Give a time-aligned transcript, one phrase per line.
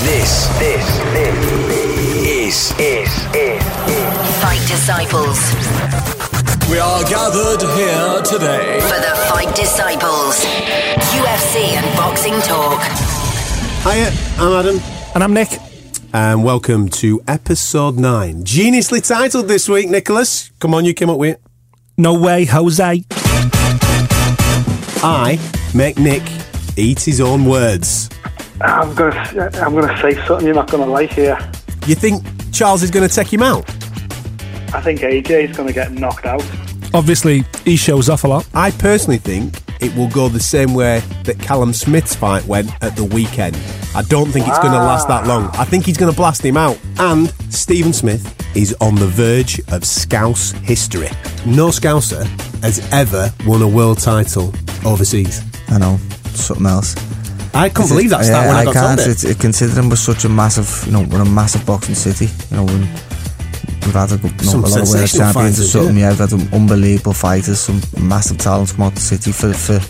[0.00, 1.36] This, this, this
[2.26, 3.62] is, is, is,
[4.40, 5.38] Fight Disciples.
[6.70, 8.80] We are gathered here today.
[8.80, 10.44] For the Fight Disciples.
[11.18, 12.80] UFC and boxing talk.
[13.82, 14.80] Hiya, I'm Adam,
[15.14, 15.48] And I'm Nick.
[16.14, 18.44] and welcome to episode 9.
[18.44, 20.50] Geniusly titled this week, Nicholas.
[20.60, 21.42] Come on, you came up with it.
[21.96, 23.04] No way, Jose.
[25.02, 25.38] I
[25.74, 26.22] make Nick
[26.76, 28.08] eat his own words.
[28.60, 31.38] I'm gonna, I'm gonna say something you're not gonna like here.
[31.86, 33.68] You think Charles is going to take him out?
[34.74, 36.42] I think AJ is gonna get knocked out.
[36.92, 38.46] Obviously, he shows off a lot.
[38.54, 42.96] I personally think it will go the same way that Callum Smith's fight went at
[42.96, 43.56] the weekend.
[43.94, 45.50] I don't think it's going to last that long.
[45.54, 46.78] I think he's going to blast him out.
[46.98, 51.08] And Stephen Smith is on the verge of Scouse history.
[51.46, 52.24] No Scouser
[52.62, 54.52] has ever won a world title
[54.84, 55.42] overseas.
[55.68, 55.98] I know,
[56.32, 56.94] something else.
[57.54, 58.98] I can't believe that stat Yeah, when I, I got can't.
[59.00, 59.12] told it.
[59.12, 62.26] It's, it, considering we're such a massive, you know, we're a massive boxing city.
[62.50, 65.32] You know, when we've had a, good- you know, a lot of world champions or
[65.32, 65.96] fighters, something.
[65.96, 66.10] Yeah.
[66.10, 69.80] we've had some unbelievable fighters, some massive talents come out the city for for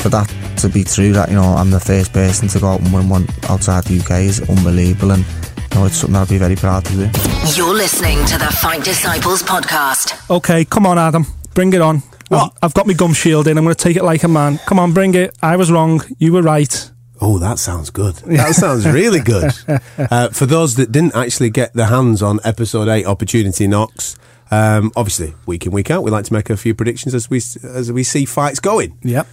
[0.00, 1.12] for that to be true.
[1.12, 3.98] That you know, I'm the first person to go out and win one outside the
[4.00, 7.10] UK is unbelievable, and you know, it's something I'll be very proud to do.
[7.54, 10.28] You're listening to the Fight Disciples podcast.
[10.30, 11.26] Okay, come on, Adam.
[11.54, 12.02] Bring it on.
[12.30, 12.52] What?
[12.56, 13.58] I've, I've got my gum shield in.
[13.58, 14.58] I'm going to take it like a man.
[14.58, 15.36] Come on, bring it.
[15.42, 16.02] I was wrong.
[16.18, 16.90] You were right.
[17.20, 18.14] Oh, that sounds good.
[18.26, 19.52] That sounds really good.
[19.98, 24.16] Uh, for those that didn't actually get their hands on episode eight, Opportunity Knocks,
[24.50, 27.38] um, obviously week in week out, we like to make a few predictions as we
[27.62, 28.96] as we see fights going.
[29.02, 29.26] Yep.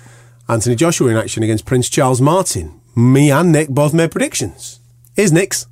[0.50, 2.82] Anthony Joshua in action against Prince Charles Martin.
[2.96, 4.80] Me and Nick both made predictions.
[5.16, 5.66] Here's Nick's.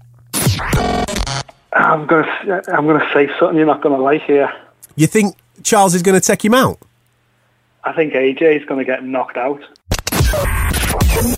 [1.73, 4.51] I'm gonna, I'm gonna say something you're not gonna like here.
[4.95, 6.79] You think Charles is going to take him out?
[7.85, 9.61] I think AJ is gonna get knocked out.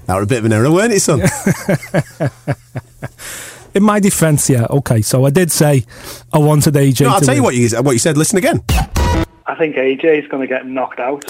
[0.06, 1.22] That was a bit of an error, weren't it, son?
[3.76, 4.66] In my defence, yeah.
[4.70, 5.84] Okay, so I did say
[6.31, 7.02] I wanted AJ.
[7.02, 8.17] no, I'll to tell you what you what you said.
[8.17, 8.64] Listen again.
[9.45, 11.26] I think AJ is gonna get knocked out.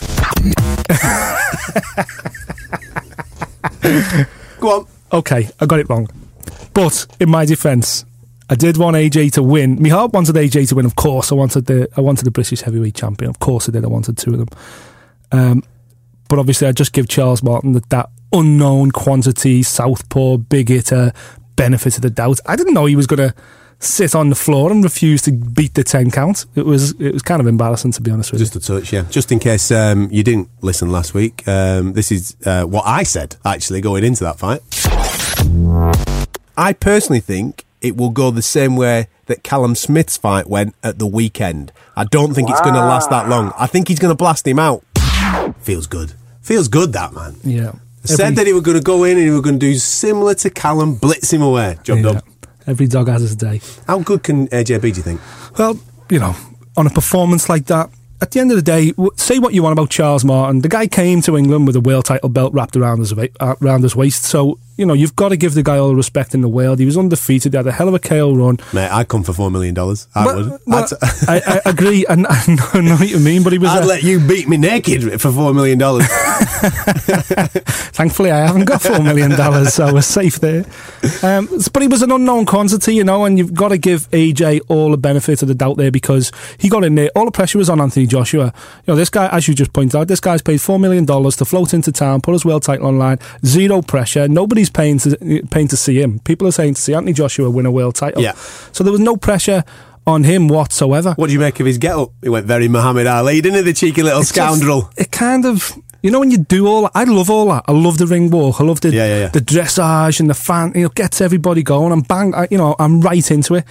[4.59, 4.86] Go on.
[5.14, 6.08] Okay, I got it wrong.
[6.75, 8.06] But in my defence,
[8.52, 9.81] I did want AJ to win.
[9.81, 10.86] My heart wanted AJ to win.
[10.86, 13.31] Of course, I wanted the I wanted the British heavyweight champion.
[13.31, 13.84] Of course, I did.
[13.84, 14.47] I wanted two of them.
[15.32, 15.64] Um,
[16.30, 21.14] but obviously, I just give Charles Martin that, that unknown quantity, southpaw, big hitter,
[21.56, 22.40] benefit of the doubt.
[22.46, 23.36] I didn't know he was going to
[23.80, 26.46] sit on the floor and refuse to beat the ten count.
[26.56, 28.46] It was it was kind of embarrassing to be honest with you.
[28.48, 29.04] Just a touch, yeah.
[29.10, 33.04] Just in case um, you didn't listen last week, um, this is uh, what I
[33.04, 34.62] said actually going into that fight.
[36.58, 40.98] I personally think it will go the same way that Callum Smith's fight went at
[40.98, 41.72] the weekend.
[41.96, 43.54] I don't think it's going to last that long.
[43.58, 44.84] I think he's going to blast him out.
[45.59, 46.13] Feels good.
[46.41, 47.35] Feels good, that man.
[47.44, 47.73] Yeah.
[48.03, 49.75] Said Every- that he was going to go in and he was going to do
[49.75, 51.78] similar to Callum, blitz him away.
[51.83, 52.22] Job done.
[52.66, 53.61] Every dog has his day.
[53.88, 55.22] How good can AJ be, do you think?
[55.57, 55.79] Well,
[56.09, 56.35] you know,
[56.75, 57.89] on a performance like that,
[58.22, 60.61] at the end of the day, say what you want about Charles Martin.
[60.61, 63.28] The guy came to England with a world title belt wrapped around his, uh,
[63.61, 64.23] around his waist.
[64.23, 66.79] So, you know, you've got to give the guy all the respect in the world.
[66.79, 67.53] He was undefeated.
[67.53, 68.57] He had a hell of a KO run.
[68.73, 69.78] Mate, I'd come for $4 million.
[69.78, 70.59] I But- would.
[70.66, 70.94] but
[71.29, 72.05] I, I agree.
[72.07, 73.69] And I know, I know what you mean, but he was.
[73.69, 75.79] I'd a- let you beat me naked for $4 million.
[77.97, 80.66] Thankfully, I haven't got $4 million, so we're safe there.
[81.24, 84.62] Um, but he was an unknown quantity, you know, and you've got to give AJ
[84.68, 87.09] all the benefit of the doubt there because he got in there.
[87.16, 88.53] All the pressure was on Anthony Joshua.
[88.85, 91.46] You know, this guy, as you just pointed out, this guy's paid $4 million to
[91.46, 94.28] float into town, put his world title online, zero pressure.
[94.28, 96.19] Nobody's paying to, paying to see him.
[96.19, 98.22] People are saying to see Anthony Joshua win a world title.
[98.22, 98.34] Yeah.
[98.74, 99.64] So there was no pressure
[100.06, 101.14] on him whatsoever.
[101.16, 102.12] What do you make of his get up?
[102.24, 104.90] He went very Muhammad Ali, didn't he, the cheeky little It's just- scoundrel?
[104.96, 105.74] it kind of,
[106.07, 107.66] you know, when you do all that, I love all that.
[107.68, 108.62] I love the ring walk.
[108.62, 109.28] I love the Yeah, yeah, yeah.
[109.28, 110.72] the dressage and the fan.
[110.73, 111.91] You know, gets everybody going.
[111.91, 113.66] I'm bang, I, you know, I'm right into it.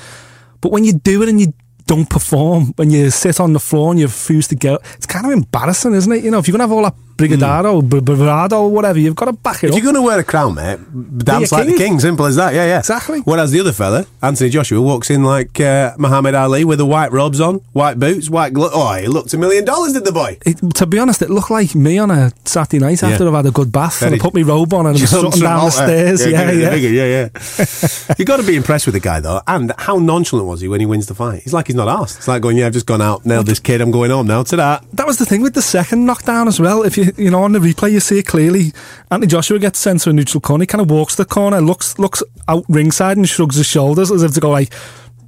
[0.61, 1.55] But when you do it and you
[1.87, 5.25] don't perform, when you sit on the floor and you refuse to get, it's kind
[5.25, 6.25] of embarrassing, isn't it?
[6.25, 8.05] You know, if you're gonna have all that brigadaro, mm.
[8.05, 9.77] bravado, or whatever, you've got to back it If up.
[9.77, 10.79] you're going to wear a crown, mate,
[11.19, 11.93] dance like the king.
[11.93, 12.01] king.
[12.01, 12.55] Simple as that.
[12.55, 12.79] Yeah, yeah.
[12.79, 13.21] Exactly.
[13.21, 17.13] Whereas the other fella, Anthony Joshua, walks in like uh, Muhammad Ali with the white
[17.13, 18.73] robes on, white boots, white glove.
[18.75, 20.39] Oh, he looked a million dollars, did the boy?
[20.45, 23.31] It, to be honest, it looked like me on a Saturday night after Yeah.
[23.31, 25.65] I've had a good bath and I put my robe on and I'm strutting down
[25.67, 26.27] the stairs.
[26.27, 26.71] Yeah, yeah.
[26.71, 28.15] figure, yeah, yeah.
[28.19, 30.81] you got to be impressed with the guy though, and how nonchalant was he when
[30.81, 31.43] he wins the fight?
[31.43, 32.19] He's like he's not asked.
[32.19, 34.43] It's like going, yeah, I've just gone out, nailed this kid, I'm going home now.
[34.43, 36.83] To that, That was the thing with the second knockdown as well.
[36.83, 38.73] If you you know on the replay you see it clearly.
[39.11, 40.63] Anthony Joshua gets sent to a neutral corner.
[40.63, 44.23] He kind of walks the corner, looks looks out ringside and shrugs his shoulders as
[44.23, 44.73] if to go like,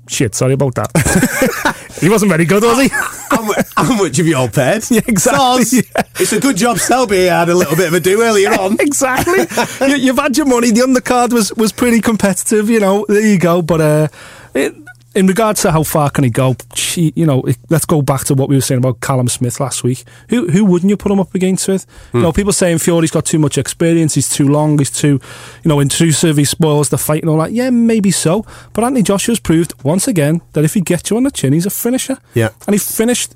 [0.09, 1.97] Shit, sorry about that.
[2.01, 2.89] he wasn't very good, was he?
[3.31, 4.83] how, mu- how much have you all paid?
[4.91, 5.73] Yeah, exactly, Soz.
[5.95, 6.03] yeah.
[6.19, 8.79] It's a good job Selby had a little bit of a do earlier on.
[8.81, 9.47] exactly.
[9.87, 10.71] you, you've had your money.
[10.71, 12.71] The undercard was was pretty competitive.
[12.71, 13.61] You know, there you go.
[13.61, 14.09] But uh,
[14.55, 14.75] it,
[15.19, 18.35] in regards to how far can he go, gee, you know, let's go back to
[18.35, 20.05] what we were saying about Callum Smith last week.
[20.31, 21.87] Who who wouldn't you put him up against with?
[22.13, 22.19] Hmm.
[22.19, 24.15] You know, people saying Fury's got too much experience.
[24.15, 24.79] He's too long.
[24.79, 25.21] He's too,
[25.65, 26.37] you know, intrusive.
[26.37, 27.51] He spoils the fight and all that.
[27.51, 28.47] Yeah, maybe so.
[28.73, 31.67] But Anthony Joshua's proved once again that if he gets you on the chin, he's
[31.67, 32.19] a finisher.
[32.35, 32.51] Yeah.
[32.67, 33.35] and he finished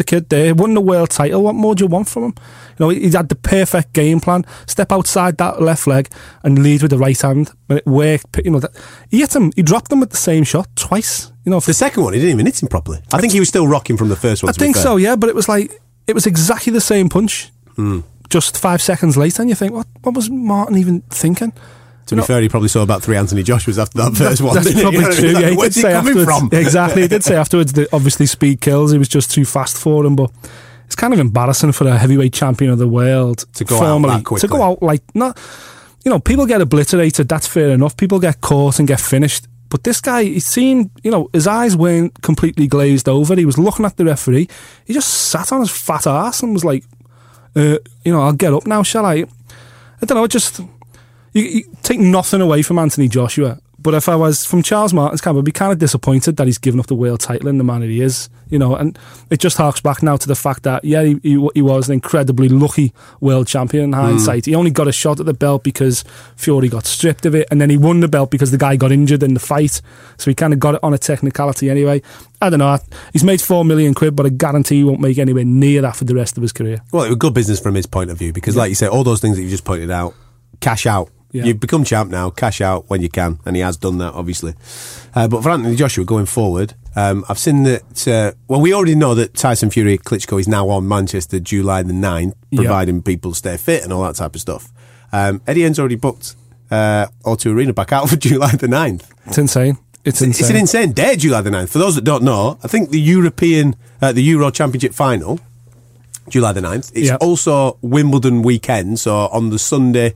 [0.00, 1.42] the kid there, won the world title.
[1.44, 2.34] What more do you want from him?
[2.78, 4.44] You know, he had the perfect game plan.
[4.66, 6.08] Step outside that left leg
[6.42, 7.52] and lead with the right hand.
[7.66, 8.72] When it worked, you know, that,
[9.10, 9.52] he hit him.
[9.54, 11.30] He dropped him with the same shot twice.
[11.44, 13.00] You know, The second one, he didn't even hit him properly.
[13.12, 14.50] I think he was still rocking from the first one.
[14.50, 14.96] I think so.
[14.96, 15.70] Yeah, but it was like
[16.06, 17.50] it was exactly the same punch.
[17.76, 18.00] Hmm.
[18.30, 19.86] Just five seconds later, and you think, what?
[20.02, 21.52] What was Martin even thinking?
[22.10, 24.54] To be fair, he probably saw about three Anthony Joshua's after that first one.
[24.54, 25.28] That's probably You know what I true.
[25.30, 26.38] Yeah, he did Where's he say coming afterwards.
[26.38, 26.48] from?
[26.60, 28.92] exactly, he did say afterwards that obviously speed kills.
[28.92, 30.30] He was just too fast for him, but
[30.86, 34.24] it's kind of embarrassing for a heavyweight champion of the world To go out that
[34.24, 34.48] quickly.
[34.48, 35.38] To go out like not,
[36.04, 37.28] you know, people get obliterated.
[37.28, 37.96] That's fair enough.
[37.96, 39.46] People get caught and get finished.
[39.68, 43.36] But this guy, he seemed, you know, his eyes weren't completely glazed over.
[43.36, 44.48] He was looking at the referee.
[44.84, 46.82] He just sat on his fat ass and was like,
[47.54, 49.24] uh, you know, I'll get up now, shall I?
[50.02, 50.24] I don't know.
[50.24, 50.60] It just
[51.32, 53.60] you, you take nothing away from Anthony Joshua.
[53.82, 56.58] But if I was from Charles Martin's camp, I'd be kind of disappointed that he's
[56.58, 58.76] given up the world title in the manner he is, you know.
[58.76, 58.98] And
[59.30, 61.94] it just harks back now to the fact that yeah, he, he, he was an
[61.94, 64.00] incredibly lucky world champion in hmm.
[64.00, 64.44] hindsight.
[64.44, 66.04] He only got a shot at the belt because
[66.36, 68.92] Fury got stripped of it, and then he won the belt because the guy got
[68.92, 69.80] injured in the fight.
[70.18, 72.02] So he kind of got it on a technicality anyway.
[72.42, 72.78] I don't know.
[73.14, 76.04] He's made four million quid, but I guarantee he won't make anywhere near that for
[76.04, 76.82] the rest of his career.
[76.92, 79.04] Well, it was good business from his point of view because, like you say, all
[79.04, 80.14] those things that you just pointed out,
[80.60, 81.08] cash out.
[81.32, 81.44] Yeah.
[81.44, 84.54] You've become champ now, cash out when you can, and he has done that, obviously.
[85.14, 88.08] Uh, but for Anthony Joshua going forward, um, I've seen that.
[88.08, 91.92] Uh, well, we already know that Tyson Fury Klitschko is now on Manchester July the
[91.92, 92.62] 9th, Yeah.
[92.62, 94.72] providing people stay fit and all that type of stuff.
[95.12, 96.34] Um, Eddie Hearn's already booked
[96.70, 99.04] uh, O2 Arena back out for July the 9th.
[99.26, 99.78] It's insane.
[100.04, 100.40] It's insane.
[100.44, 101.68] It's an insane day, July the 9th.
[101.68, 105.38] For those that don't know, I think the European, uh, the Euro Championship final,
[106.28, 107.16] July the 9th, it's Yeah.
[107.16, 108.98] also Wimbledon weekend.
[109.00, 110.14] So on the Sunday,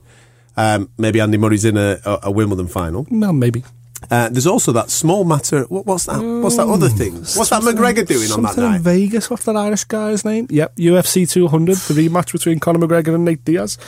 [0.57, 3.07] um, maybe Andy Murray's in a, a, a Wimbledon final.
[3.11, 3.65] well, maybe.
[4.11, 5.63] Uh, there's also that small matter.
[5.65, 6.21] What, what's that?
[6.21, 7.15] What's that other thing?
[7.15, 8.83] What's that McGregor doing on that Something in?
[8.83, 9.31] Vegas.
[9.31, 10.47] What's that Irish guy's name?
[10.51, 13.79] Yep, UFC 200, the rematch between Conor McGregor and Nate Diaz.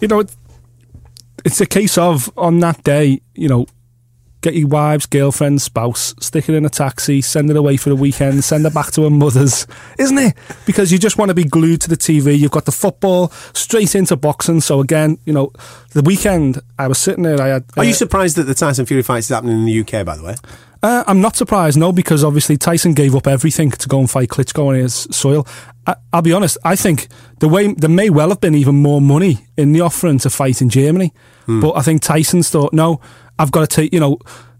[0.00, 0.34] You know, it,
[1.44, 3.66] it's a case of on that day, you know,
[4.46, 7.96] get your wives, girlfriend, spouse, stick it in a taxi, send it away for the
[7.96, 9.66] weekend, send her back to her mother's,
[9.98, 10.34] isn't it?
[10.64, 12.38] Because you just want to be glued to the TV.
[12.38, 14.60] You've got the football straight into boxing.
[14.60, 15.50] So again, you know,
[15.94, 17.40] the weekend I was sitting there.
[17.40, 17.64] I had.
[17.76, 20.16] Are uh, you surprised that the Tyson Fury fight is happening in the UK, by
[20.16, 20.36] the way?
[20.82, 24.28] uh, I'm not surprised, no, because obviously Tyson gave up everything to go and fight
[24.28, 25.46] Klitschko on his soil.
[25.86, 27.08] I, I'll be honest, I think
[27.40, 30.62] the way there may well have been even more money in the offering to fight
[30.62, 31.12] in Germany,
[31.46, 33.00] but I think Tyson's thought, no,
[33.38, 34.18] I've got to take, you know.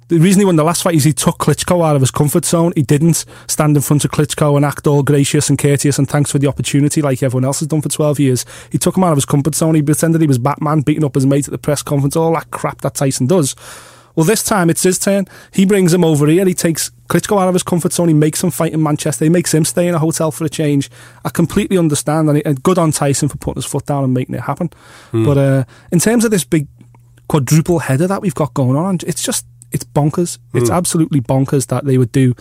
[0.08, 2.44] The reason he won the last fight is he took Klitschko out of his comfort
[2.44, 2.72] zone.
[2.76, 6.30] He didn't stand in front of Klitschko and act all gracious and courteous and thanks
[6.30, 8.44] for the opportunity like everyone else has done for 12 years.
[8.70, 9.74] He took him out of his comfort zone.
[9.74, 12.52] He pretended he was Batman, beating up his mate at the press conference, all that
[12.52, 13.56] crap that Tyson does.
[14.16, 15.26] Well, this time it's his turn.
[15.52, 16.46] He brings him over here.
[16.46, 18.08] He takes Klitschko out of his comfort zone.
[18.08, 19.26] He makes him fight in Manchester.
[19.26, 20.90] He makes him stay in a hotel for a change.
[21.24, 22.30] I completely understand.
[22.30, 24.70] And, and good on Tyson for putting his foot down and making it happen.
[25.24, 26.66] But uh, in terms of this big
[27.28, 30.38] quadruple header that we've got going on, it's just, it's bonkers.
[30.54, 32.34] It's absolutely bonkers that they would do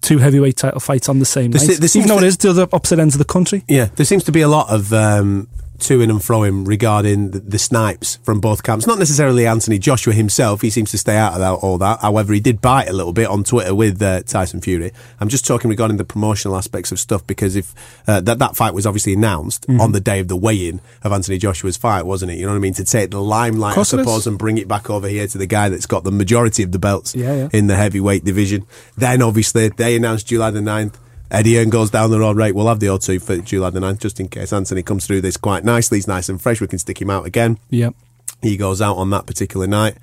[0.00, 1.74] two heavyweight title fights on the same There night.
[1.74, 3.64] se- there Even though to- it is to the opposite ends of the country.
[3.68, 7.38] Yeah, there seems to be a lot of um, to-ing and fro him regarding the,
[7.40, 8.86] the snipes from both camps.
[8.86, 10.60] Not necessarily Anthony Joshua himself.
[10.60, 12.00] He seems to stay out of that, all that.
[12.00, 14.92] However, he did bite a little bit on Twitter with uh, Tyson Fury.
[15.20, 17.74] I'm just talking regarding the promotional aspects of stuff because if
[18.06, 19.80] uh, that that fight was obviously announced Mm-hmm.
[19.80, 22.38] on the day of the weigh-in of Anthony Joshua's fight, wasn't it?
[22.38, 22.74] You know what I mean?
[22.74, 24.04] To take the limelight, I course it is.
[24.06, 26.72] suppose, and bring it back over here to the guy that's got the majority of
[26.72, 27.48] the belts Yeah, yeah.
[27.52, 28.66] in the heavyweight division.
[28.96, 30.94] Then, obviously, they announced July the 9th.
[31.30, 32.54] Eddie Hearn goes down the road, right?
[32.54, 35.36] We'll have the O2 for July the 9th, just in case Anthony comes through this
[35.36, 35.98] quite nicely.
[35.98, 36.60] He's nice and fresh.
[36.60, 37.58] We can stick him out again.
[37.70, 37.90] Yeah.
[38.42, 39.96] He goes out on that particular night.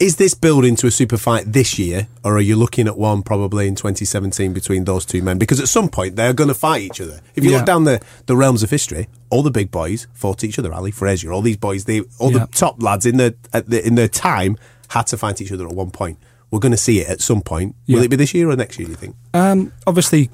[0.00, 3.22] Is this building to a super fight this year, or are you looking at one
[3.22, 5.38] probably in 2017 between those two men?
[5.38, 7.20] Because at some point they're going to fight each other.
[7.34, 7.56] If you Yeah.
[7.58, 10.72] look down the, the realms of history, all the big boys fought each other.
[10.72, 12.40] Ali Frazier, all these boys, they all Yeah.
[12.40, 14.56] the top lads in their at the, in their time
[14.88, 16.18] had to fight each other at one point.
[16.52, 17.74] We're going to see it at some point.
[17.88, 18.86] Will it be this year or next year?
[18.86, 19.16] Do you think?
[19.34, 20.30] Um, obviously,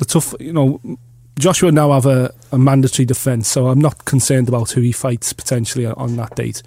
[0.00, 0.80] the tough, you know,
[1.38, 5.32] Joshua now have a, a mandatory defence, so I'm not concerned about who he fights
[5.32, 6.62] potentially on that date.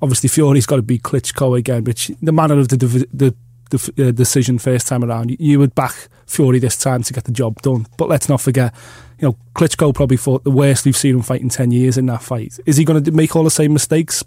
[0.00, 3.34] Obviously, Fury's got to beat Klitschko again, which the manner of the div- the
[3.70, 7.24] the uh, decision first time around, you, you would back Fury this time to get
[7.24, 7.86] the job done.
[7.96, 8.74] But let's not forget,
[9.18, 12.06] you know, Klitschko probably fought the worst we've seen him fight in ten years in
[12.06, 12.58] that fight.
[12.66, 14.24] Is he going to make all the same mistakes?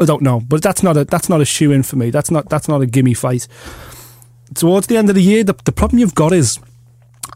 [0.00, 2.10] I don't know, but that's not a that's not a shoe in for me.
[2.10, 3.48] That's not that's not a gimme fight.
[4.54, 6.58] Towards the end of the year, the, the problem you've got is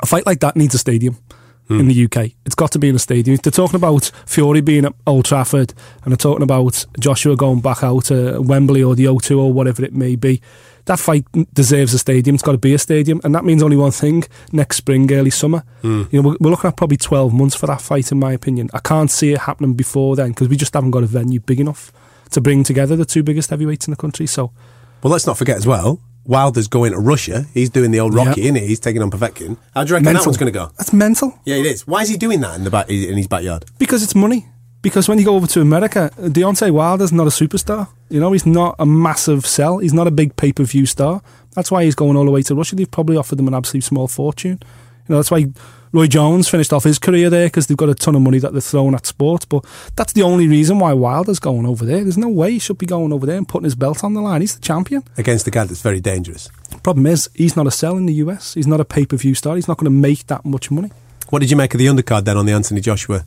[0.02, 1.16] a fight like that needs a stadium
[1.68, 2.30] in the UK.
[2.44, 3.38] It's got to be in a stadium.
[3.42, 5.74] They're talking about Fury being at Old Trafford,
[6.04, 9.84] and they're talking about Joshua going back out to Wembley or the O2 or whatever
[9.84, 10.40] it may be.
[10.84, 12.34] That fight deserves a stadium.
[12.34, 14.22] It's got to be a stadium, and that means only one thing:
[14.52, 15.64] next spring, early summer.
[15.82, 16.04] Hmm.
[16.12, 18.70] You know, we're, we're looking at probably twelve months for that fight, in my opinion.
[18.72, 21.58] I can't see it happening before then because we just haven't got a venue big
[21.58, 21.92] enough
[22.30, 24.28] to bring together the two biggest heavyweights in the country.
[24.28, 24.52] So,
[25.02, 26.00] Well, let's not forget as well.
[26.26, 27.47] Wilder's going to Russia.
[27.54, 28.47] He's doing the old Rocky, Yeah.
[28.50, 28.66] isn't he?
[28.66, 29.56] He's taking on Povetkin.
[29.75, 30.71] How do you reckon that one's going to go?
[30.76, 31.38] That's mental.
[31.45, 31.87] Yeah, it is.
[31.87, 33.64] Why is he doing that in the back in his backyard?
[33.78, 34.47] Because it's money.
[34.83, 37.88] Because when you go over to America, Deontay Wilder's not a superstar.
[38.09, 39.78] You know, he's not a massive sell.
[39.78, 41.23] He's not a big pay per view star.
[41.54, 42.76] That's why he's going all the way to Russia.
[42.76, 44.59] They've probably offered him an absolute small fortune.
[44.62, 45.47] You know, that's why
[45.96, 48.52] Roy Jones finished off his career there because they've got a ton of money that
[48.52, 49.46] they're throwing at sports.
[49.46, 49.64] But
[49.96, 52.02] that's the only reason why Wilder's going over there.
[52.02, 54.20] There's no way he should be going over there and putting his belt on the
[54.20, 54.42] line.
[54.42, 55.04] He's the champion.
[55.16, 56.50] Against a guy that's very dangerous.
[56.82, 58.52] Problem is, he's not a sell in the US.
[58.52, 59.56] He's not a pay per view star.
[59.56, 60.90] He's not going to make that much money.
[61.30, 63.24] What did you make of the undercard then on the Anthony Joshua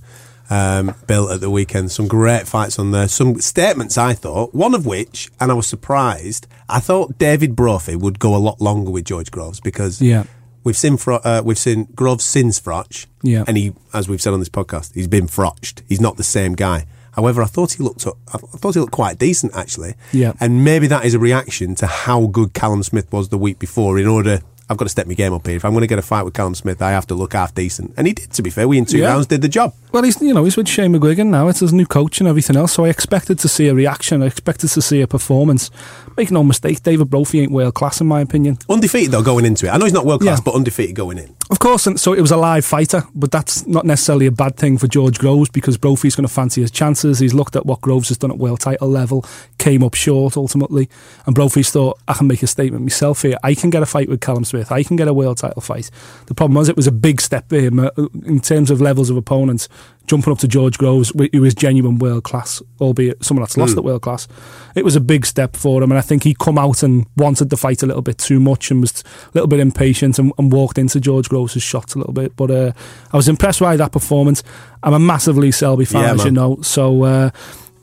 [0.52, 1.92] um, bill at the weekend?
[1.92, 3.08] Some great fights on there.
[3.08, 4.54] Some statements, I thought.
[4.54, 8.62] One of which, and I was surprised, I thought David Brophy would go a lot
[8.62, 10.26] longer with George Groves because Yeah.
[10.64, 13.06] We've seen Fro- uh, we've seen Groves since Froch.
[13.24, 13.44] Yeah.
[13.48, 15.84] And he, as we've said on this podcast, he's been frotched.
[15.88, 16.86] He's not the same guy.
[17.14, 19.96] However, I thought he looked, I thought he looked quite decent actually.
[20.14, 20.34] Yeah.
[20.40, 23.98] And maybe that is a reaction to how good Callum Smith was the week before.
[24.00, 24.40] In order,
[24.70, 25.56] I've got to step my game up here.
[25.58, 27.56] If I'm going to get a fight with Callum Smith, I have to look half
[27.56, 28.32] decent, and he did.
[28.34, 29.08] To be fair, we in two Yeah.
[29.08, 29.74] rounds did the job.
[29.92, 31.48] Well, he's you know he's with Shane McGuigan now.
[31.48, 32.74] It's his new coach and everything else.
[32.74, 34.22] So I expected to see a reaction.
[34.22, 35.72] I expected to see a performance.
[36.16, 38.60] Make no mistake, David Brophy ain't world class in my opinion.
[38.70, 39.70] Undefeated though going into it.
[39.72, 40.44] I know he's not world class, Yeah.
[40.46, 41.36] but undefeated going in.
[41.50, 44.56] Of course, and so it was a live fighter, but that's not necessarily a bad
[44.58, 47.18] thing for George Groves because Brophy's going to fancy his chances.
[47.18, 49.26] He's looked at what Groves has done at world title level,
[49.58, 50.88] came up short ultimately,
[51.26, 53.38] and Brophy's thought, I can make a statement myself here.
[53.44, 54.72] I can get a fight with Callum Smith.
[54.72, 55.90] I can get a world title fight.
[56.28, 57.90] The problem was it was a big step for him uh,
[58.26, 59.68] in terms of levels of opponents.
[60.08, 63.78] Jumping up to George Groves, wh- who is genuine world class, albeit someone that's lost
[63.78, 64.28] at world class.
[64.76, 67.52] It was a big step for him, and I think he come out and wanted
[67.52, 70.52] the fight a little bit too much and was a little bit impatient and, and
[70.52, 72.36] walked into George Groves' shots a little bit.
[72.36, 72.72] But uh,
[73.14, 74.42] I was impressed by that performance.
[74.82, 76.58] I'm a massive Lee Selby fan, Yeah, as you know.
[76.64, 77.30] So uh,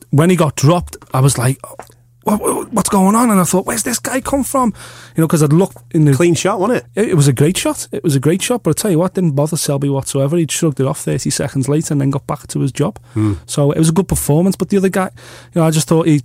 [0.09, 1.57] when he got dropped, I was like,
[2.27, 3.29] what, what- what's going on?
[3.31, 4.73] And I thought, where's this guy come from?
[5.15, 7.01] You know, because I'd looked in the Clean shot, wasn't it?
[7.01, 7.87] it, it was a great shot.
[7.91, 10.37] It was a great shot, but I tell you what, didn't bother Selby whatsoever.
[10.37, 12.99] He shrugged it off 30 seconds later and then got back to his job.
[13.13, 13.33] Hmm.
[13.45, 14.55] So it was a good performance.
[14.55, 15.09] But the other guy,
[15.53, 16.21] you know, I just thought he.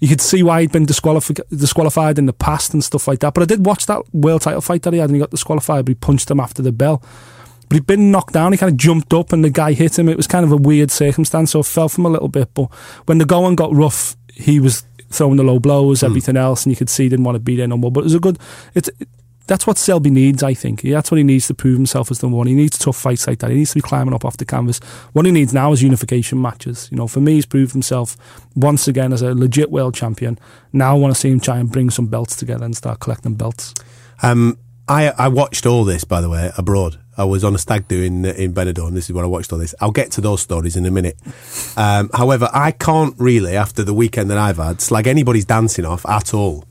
[0.00, 3.34] You could see why he'd been disqualified, disqualified in the past and stuff like that.
[3.34, 5.84] But I did watch that world title fight that he had, and he got disqualified.
[5.84, 7.00] But he punched him after the bell.
[7.68, 8.50] But he'd been knocked down.
[8.50, 10.08] He kind of jumped up, and the guy hit him.
[10.08, 12.52] It was kind of a weird circumstance, so it fell from a little bit.
[12.52, 12.64] But
[13.06, 16.76] when the going got rough, he was throwing the low blows, everything else, and you
[16.76, 17.92] could see he didn't want to beat it no more.
[17.92, 18.38] But it was a good.
[18.74, 18.90] It's
[19.46, 20.82] that's what Selby needs, I think.
[20.82, 22.46] That's what he needs to prove himself as the one.
[22.46, 23.50] He needs tough fights like that.
[23.50, 24.78] He needs to be climbing up off the canvas.
[25.12, 26.88] What he needs now is unification matches.
[26.90, 28.16] You know, for me, he's proved himself
[28.54, 30.38] once again as a legit world champion.
[30.72, 33.34] Now I want to see him try and bring some belts together and start collecting
[33.34, 33.74] belts.
[34.22, 37.01] Um, I I watched all this by the way abroad.
[37.16, 38.92] I was on a stag do in in Benidorm.
[38.94, 39.74] This is where I watched all this.
[39.80, 41.16] I'll get to those stories in a minute.
[41.76, 46.06] Um, however, I can't really, after the weekend that I've had, slag anybody's dancing off
[46.06, 46.64] at all.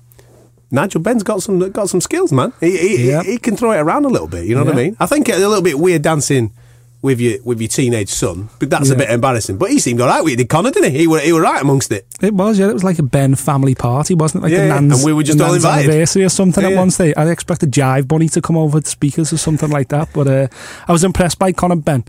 [0.73, 2.53] Nigel Benn's got some got some skills, man.
[2.59, 3.23] He he, Yeah.
[3.23, 4.45] he, he can throw it around a little bit.
[4.45, 4.97] You know what I mean?
[4.99, 6.51] I think it's a little bit weird dancing
[7.01, 9.57] with your with your teenage son, but that's a bit embarrassing.
[9.57, 10.37] But he seemed all right with it.
[10.37, 10.99] Did Conor, didn't he?
[10.99, 12.05] He were he were right amongst it.
[12.21, 12.69] It was, yeah.
[12.69, 14.45] It was like a Benn family party, wasn't it?
[14.45, 14.79] Like Yeah, the yeah.
[14.79, 15.89] Nan's, And we were just all Nan's invited.
[15.89, 16.79] anniversary or something Yeah, at yeah.
[16.79, 17.13] one stage.
[17.17, 20.09] I expected Jive Bunny to come over the speakers or something like that.
[20.13, 20.47] But uh,
[20.87, 22.03] I was impressed by Conor Benn.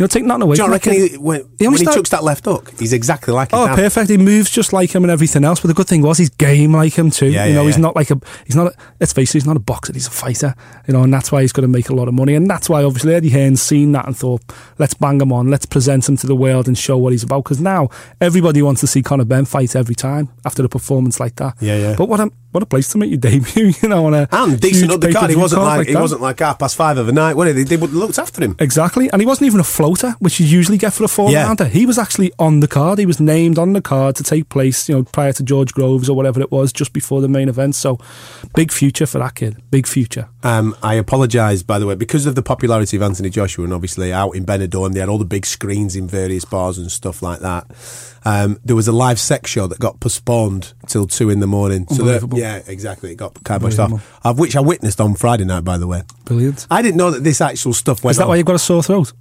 [0.00, 2.08] You know, take nothing away Do you reckon he, when, He when almost he chucks
[2.08, 3.76] that left hook, he's exactly like Oh, dad.
[3.76, 4.08] perfect!
[4.08, 5.60] He moves just like him and everything else.
[5.60, 7.26] But the good thing was he's game like him too.
[7.26, 8.18] Yeah, you know, yeah, he's not like a.
[8.46, 8.68] He's not.
[8.68, 9.92] A, let's face it, he's not a boxer.
[9.92, 10.54] He's a fighter.
[10.88, 12.34] You know, and that's why he's going to make a lot of money.
[12.34, 14.40] And that's why obviously Eddie Hearn's seen that and thought,
[14.78, 17.44] let's bang him on, let's present him to the world and show what he's about.
[17.44, 17.90] Because now
[18.22, 21.56] everybody wants to see Conor Benn fight every time after a performance like that.
[21.60, 21.94] Yeah, yeah.
[21.94, 23.72] But what a what a place to make your debut.
[23.82, 25.08] You know, on a And decent huge undercard.
[25.08, 27.34] He pay-per-view wasn't card like, he wasn't like half past five of a night.
[27.34, 28.56] What they, they looked after him.
[28.58, 31.44] Exactly, and he wasn't even a floater, which you usually get for a four Yeah.
[31.46, 31.64] rounder.
[31.66, 32.98] He was actually on the card.
[32.98, 36.08] He was named on the card to take place, you know, prior to George Groves
[36.08, 37.74] or whatever it was, just before the main event.
[37.74, 37.98] So,
[38.54, 39.62] big future for that kid.
[39.70, 40.28] Big future.
[40.42, 44.12] Um, I apologise, by the way, because of the popularity of Anthony Joshua, and obviously
[44.12, 47.40] out in Benidorm, they had all the big screens in various bars and stuff like
[47.40, 47.66] that.
[48.24, 51.86] Um, there was a live sex show that got postponed till two in the morning.
[51.88, 52.36] So, that-.
[52.36, 53.12] Yeah, exactly.
[53.12, 54.20] It got kind kiboshed off.
[54.24, 56.02] Of which I witnessed on Friday night, by the way.
[56.26, 56.66] Brilliant.
[56.70, 58.28] I didn't know that this actual stuff went Is that on.
[58.30, 59.12] why you've got a sore throat?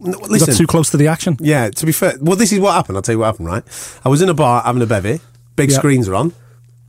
[0.00, 1.36] No, You listen, got too close to the action.
[1.40, 2.96] Yeah, to be fair, well, this is what happened.
[2.96, 3.62] I'll tell you what happened, right?
[4.04, 5.20] I was in a bar having a bevy,
[5.56, 5.76] big Yeah.
[5.78, 6.32] screens are on,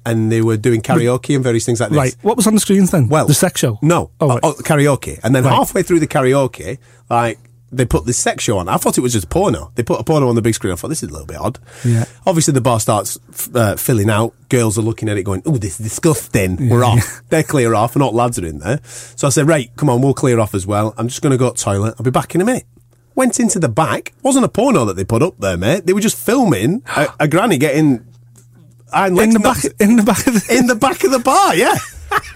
[0.06, 1.98] and they were doing karaoke and various things like this.
[1.98, 2.16] Right.
[2.24, 3.08] What was on the screens then?
[3.08, 3.78] Well, the sex show.
[3.82, 4.40] No, Oh, right.
[4.42, 5.20] oh, karaoke.
[5.24, 5.54] And then Right.
[5.54, 7.38] halfway through the karaoke, like,
[7.72, 8.68] they put this sex show on.
[8.68, 9.72] I thought it was just porno.
[9.76, 10.74] They put a porno on the big screen.
[10.74, 11.60] I thought this is a little bit odd.
[11.86, 12.06] Yeah.
[12.26, 13.18] Obviously, the bar starts
[13.56, 14.34] uh, filling out.
[14.50, 17.22] Girls are looking at it, going, "Oh, this is disgusting." We're off.
[17.30, 18.82] They're clear off, and all lads are in there.
[18.84, 20.94] So I said, "Right, come on, we'll clear off as well.
[20.98, 21.96] I'm just going to go to the toilet.
[21.98, 22.66] I'll be back in a minute."
[23.14, 24.14] Went into the back.
[24.24, 25.86] Wasn't a porno that they put up there, mate.
[25.86, 28.06] They were just filming a, a granny getting
[29.24, 29.64] in the back.
[29.80, 30.58] In the back of the.
[30.58, 31.56] in the back of the bar.
[31.56, 31.76] Yeah,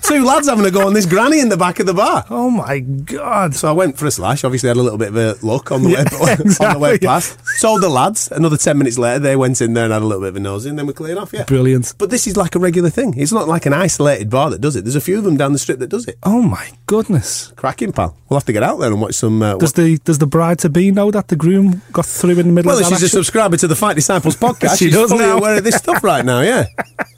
[0.03, 2.25] two lads having a go on this granny in the back of the bar.
[2.29, 3.55] oh my god.
[3.55, 4.43] So I went for a slash.
[4.43, 6.31] Obviously, had a little bit of a look on the Yeah, way
[6.67, 7.37] on the way past.
[7.61, 8.31] Told the lads.
[8.31, 10.39] Another ten minutes later, they went in there and had a little bit of a
[10.39, 11.33] nosy, and then we cleared off.
[11.33, 11.93] Yeah, Brilliant.
[11.97, 13.13] But this is like a regular thing.
[13.17, 14.83] It's not like an isolated bar that does it.
[14.85, 16.17] There's a few of them down the strip that does it.
[16.23, 17.51] Oh my goodness.
[17.55, 18.17] Cracking, pal.
[18.29, 19.41] We'll have to get out there and watch some.
[19.41, 22.47] Uh, Does the does the bride to be know that the groom got through in
[22.47, 24.77] the middle well, of if that she's a subscriber to the Fight Disciples podcast.
[24.79, 25.37] She she's does fully now.
[25.37, 26.41] aware of this stuff right now.
[26.41, 26.65] Yeah.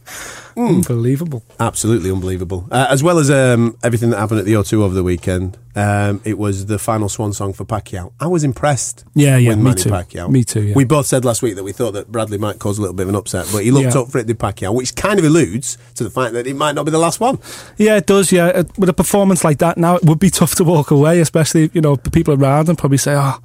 [0.57, 1.43] Unbelievable.
[1.59, 2.67] Absolutely unbelievable.
[2.71, 6.19] Uh, as well as um, everything that happened at the O2 over the weekend, um,
[6.25, 8.11] it was the final swan song for Pacquiao.
[8.19, 9.05] I was impressed.
[9.13, 9.89] Yeah, yeah, with me Manny too.
[9.91, 10.29] Pacquiao.
[10.29, 10.73] Me too, yeah.
[10.75, 13.03] We both said last week that we thought that Bradley might cause a little bit
[13.03, 14.01] of an upset, but he looked Yeah.
[14.01, 16.73] up for it, did Pacquiao, which kind of alludes to the fact that it might
[16.73, 17.37] not be the last one.
[17.77, 18.31] Yeah, it does.
[18.31, 21.69] Yeah, with a performance like that, now it would be tough to walk away, especially
[21.73, 23.37] you know the people around him probably say, "Oh,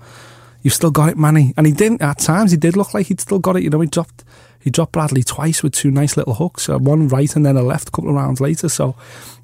[0.62, 2.00] you've still got it, Manny." And he didn't.
[2.00, 3.62] At times, he did look like he'd still got it.
[3.62, 4.24] You know, he dropped
[4.62, 7.62] he dropped Bradley twice with two nice little hooks, uh, one right and then a
[7.62, 8.68] left, a couple of rounds later.
[8.68, 8.96] So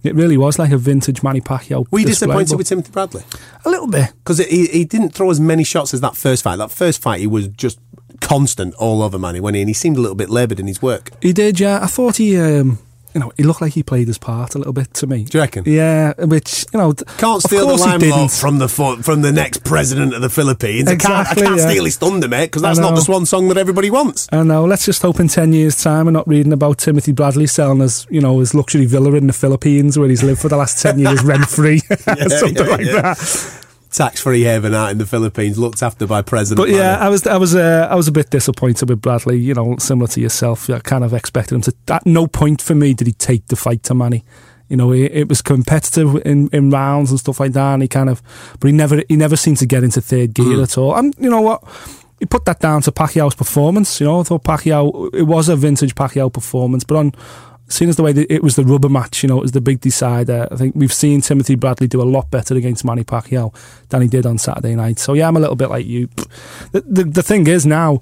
[0.02, 1.86] it really was like a vintage Manny Pacquiao.
[1.90, 3.22] Were you display, disappointed with Timothy Bradley?
[3.64, 4.12] a little bit?
[4.18, 6.56] Because he, he didn't throw as many shots as that first fight.
[6.56, 7.80] That first fight, he was just
[8.20, 9.60] constant all over Manny, when he?
[9.60, 11.10] And he seemed a little bit laboured in his work.
[11.20, 11.58] He did.
[11.60, 12.38] Yeah, I thought he.
[12.38, 12.78] Um,
[13.18, 15.24] you know, he looked like he played his part a little bit to me.
[15.24, 15.64] Do you reckon?
[15.66, 20.14] Yeah, which you know, Can't of steal the limelight from the from the next president
[20.14, 20.88] of the Philippines.
[20.88, 21.68] I Exactly, can't, I can't yeah.
[21.68, 24.28] steal his thunder, mate, because that's not the swan song that everybody wants.
[24.30, 24.64] I know.
[24.64, 28.06] Let's just hope in ten years' time we're not reading about Timothy Bradley selling his,
[28.08, 31.00] you know, his luxury villa in the Philippines where he's lived for the last ten
[31.00, 33.02] years rent free, something yeah, like yeah.
[33.02, 33.64] that.
[33.98, 36.64] Tax-free haven out in the Philippines, looked after by President.
[36.64, 36.96] But yeah.
[36.98, 39.38] I was, I was, uh, I was a bit disappointed with Bradley.
[39.38, 41.74] You know, similar to yourself, I kind of expected him to.
[41.88, 44.24] At no point for me did he take the fight to Manny.
[44.68, 47.88] You know, it, it was competitive in, in rounds and stuff like that, and he
[47.88, 48.22] kind of,
[48.60, 50.94] but he never, he never seemed to get into third gear at all.
[50.94, 51.64] And you know what?
[52.20, 54.00] He put that down to Pacquiao's performance.
[54.00, 57.12] You know, I thought Pacquiao, it was a vintage Pacquiao performance, but on
[57.68, 59.80] seeing as the way it was the rubber match, you know, it was the big
[59.80, 60.48] decider.
[60.50, 63.54] I think we've seen Timothy Bradley do a lot better against Manny Pacquiao
[63.90, 64.98] than he did on Saturday night.
[64.98, 66.08] So yeah, I'm a little bit like you.
[66.72, 68.00] The, the, the thing is now,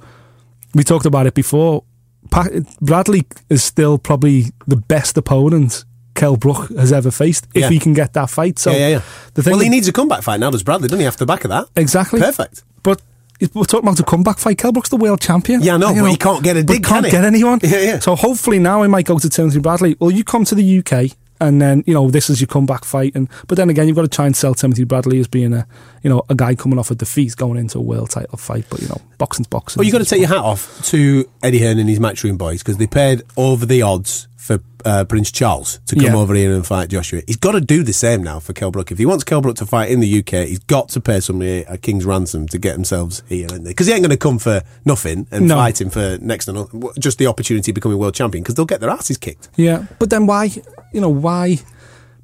[0.75, 1.85] we talked about it before.
[2.31, 2.49] Pa-
[2.81, 7.69] Bradley is still probably the best opponent Kell Brook has ever faced if Yeah.
[7.69, 8.59] he can get that fight.
[8.59, 9.03] So yeah, yeah, yeah.
[9.35, 10.89] the thing well, he needs a comeback fight now, does Bradley?
[10.89, 11.07] Doesn't he?
[11.07, 12.65] After the back of that, exactly perfect.
[12.83, 13.01] But
[13.40, 14.59] we're talking about a comeback fight.
[14.59, 15.61] Kell Brook's the world champion.
[15.62, 17.61] Yeah, I know, but he can't get a but dig, Can't can get anyone.
[17.62, 17.99] Yeah, yeah.
[17.99, 19.96] So hopefully now he might go to Timothy Bradley.
[19.99, 21.16] Well, you come to the UK.
[21.38, 24.03] And then you know this is your comeback fight, and but then again you've got
[24.03, 25.66] to try and sell Timothy Bradley as being a
[26.03, 28.64] you know a guy coming off a defeat going into a world title fight.
[28.70, 29.79] But you know boxing's boxing.
[29.79, 32.62] Well, you've got to take your hat off to Eddie Hearn and his matchroom boys
[32.62, 36.17] because they paid over the odds for uh, Prince Charles to come Yeah.
[36.17, 37.21] over here and fight Joshua.
[37.27, 38.93] He's got to do the same now for Kell Brook.
[38.93, 41.65] If he wants Kell Brook to fight in the UK, he's got to pay somebody
[41.69, 45.27] a king's ransom to get themselves here, because he ain't going to come for nothing
[45.33, 45.57] and No.
[45.57, 48.65] fight him for next to nothing, just the opportunity of becoming world champion because they'll
[48.67, 49.49] get their asses kicked.
[49.57, 50.45] Yeah, but then why,
[50.93, 51.59] you know, why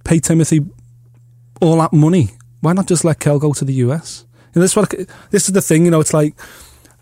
[0.05, 0.65] pay Timothy
[1.61, 2.31] all that money?
[2.61, 4.25] Why not just let Kell go to the US?
[4.55, 4.91] You know, this is what
[5.31, 5.85] this is the thing.
[5.85, 6.35] You know, it's like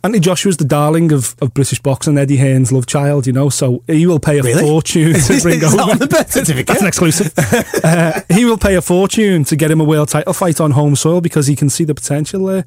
[0.02, 2.16] Anthony Joshua's the darling of, of British boxing.
[2.16, 3.26] Eddie Hearn's love child.
[3.26, 4.62] You know, so he will pay a Really?
[4.62, 5.92] fortune to bring Is that over.
[5.92, 6.66] on the birth certificate?
[6.68, 7.32] That's an exclusive.
[7.84, 10.96] uh, he will pay a fortune to get him a world title fight on home
[10.96, 12.64] soil because he can see the potential there.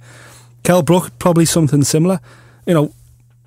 [0.63, 2.19] Kell Brook probably something similar.
[2.67, 2.93] You know,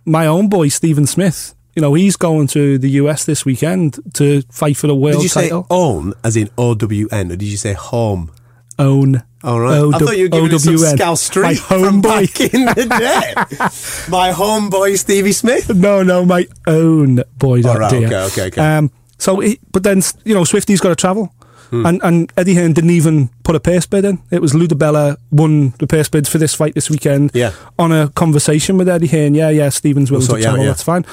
[0.04, 1.54] my own boy Stephen Smith.
[1.76, 5.20] You know, he's going to the US this weekend to fight for the world title.
[5.20, 5.66] Did you say title.
[5.70, 8.32] own as in O W N, or did you say home?
[8.78, 9.22] Own.
[9.46, 9.78] All right.
[9.78, 10.96] O- I thought you were giving it some OWN.
[10.98, 14.10] Scal My Street from back in the day.
[14.10, 15.74] My homeboy Stevie Smith.
[15.74, 17.62] No, no, my own boy.
[17.62, 18.06] All right, dear.
[18.08, 18.60] okay, okay, okay.
[18.76, 21.32] Um, so, he, but then you know, Swifty's got to travel,
[21.70, 21.86] Hmm.
[21.86, 24.18] and and Eddie Hearn didn't even put a purse bid in.
[24.30, 27.30] It was Lou DiBella won the purse bids for this fight this weekend.
[27.34, 27.52] Yeah.
[27.78, 30.64] On a conversation with Eddie Hearn, yeah, yeah, Stevens willing sort to you out, travel.
[30.64, 30.70] yeah.
[30.70, 31.04] That's fine.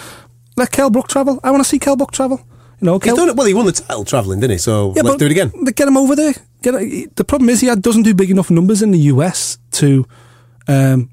[0.58, 1.40] Let Kell Brook travel.
[1.44, 2.40] I want to see Kell Brook travel.
[2.82, 3.36] You know, it.
[3.36, 4.58] Well, he won the title travelling, didn't he?
[4.58, 5.52] So yeah, let's do it again.
[5.76, 6.34] Get him over there.
[6.64, 10.06] Get the problem is he had- doesn't do big enough numbers in the US to
[10.68, 11.10] um,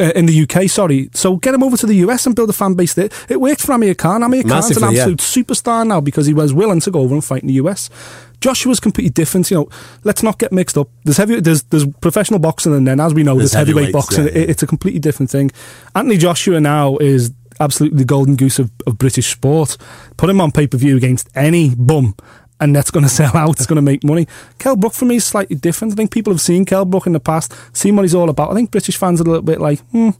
[0.00, 1.10] Uh, in the UK, sorry.
[1.12, 3.10] So get him over to the US and build a fan base there.
[3.28, 4.22] It worked for Amir Khan.
[4.22, 5.02] Amir Khan's an Massively, yeah.
[5.02, 7.90] absolute superstar now because he was willing to go over and fight in the US.
[8.40, 9.50] Joshua's completely different.
[9.50, 9.68] You know,
[10.02, 10.88] let's not get mixed up.
[11.04, 14.24] There's heavy, there's there's professional boxing, and then as we know, There's there's, heavyweight boxing.
[14.24, 14.38] yeah, yeah.
[14.44, 15.50] It- it's a completely different thing.
[15.94, 19.76] Anthony Joshua now is absolutely the golden goose of, of British sport.
[20.16, 22.14] Put him on pay per view against any bum.
[22.62, 23.56] And that's going to sell out.
[23.56, 24.28] It's going to make money.
[24.58, 25.92] Kell Brook for me is slightly different.
[25.92, 28.52] I think people have seen Kell Brook in the past, seen what he's all about.
[28.52, 30.10] I think British fans are a little bit like, hmm,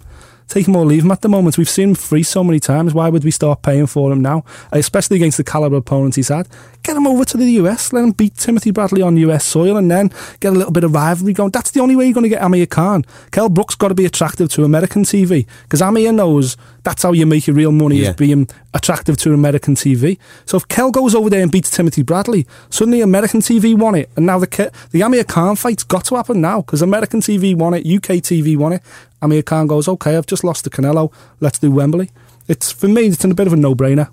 [0.48, 1.56] take him or leave him at the moment.
[1.56, 2.94] We've seen him free so many times.
[2.94, 4.44] Why would we start paying for him now?
[4.70, 6.48] Especially against the caliber opponents he's had.
[6.82, 7.92] Get him over to the US.
[7.92, 10.92] Let him beat Timothy Bradley on US soil and then get a little bit of
[10.92, 11.50] rivalry going.
[11.50, 13.04] That's the only way you're going to get Amir Khan.
[13.30, 17.26] Kell Brook's got to be attractive to American TV because Amir knows that's how you
[17.26, 18.10] make your real money Yeah.
[18.10, 20.18] is being attractive to American TV.
[20.46, 24.10] So if Kell goes over there and beats Timothy Bradley, suddenly American TV won it,
[24.16, 27.54] and now the Ke- the Amir Khan fight's got to happen now because American TV
[27.54, 28.82] won it, UK TV won it.
[29.20, 32.10] Amir Khan goes, okay, I've just lost to Canelo, let's do Wembley.
[32.48, 34.08] It's for me, it's a bit of a no-brainer.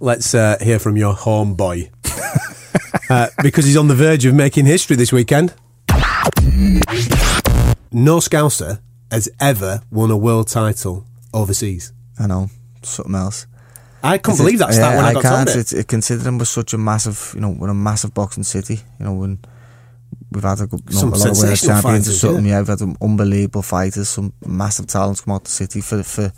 [0.00, 1.90] Let's uh, hear from your homeboy.
[3.10, 5.52] uh, because he's on the verge of making history this weekend.
[7.94, 11.92] No Scouser has ever won a world title overseas.
[12.18, 12.48] I know
[12.82, 13.46] something else.
[14.02, 15.46] I can't believe that stat Yeah, when I, got can't.
[15.48, 15.60] told it.
[15.60, 18.80] It's, it, considering we're such a massive, you know, we're a massive boxing city.
[18.98, 19.38] You know, when
[20.32, 22.44] we've had a, good, you know, a lot of world champions or something.
[22.44, 22.52] yeah.
[22.52, 26.32] Yeah, we've had some unbelievable fighters, some massive talents come out the city for for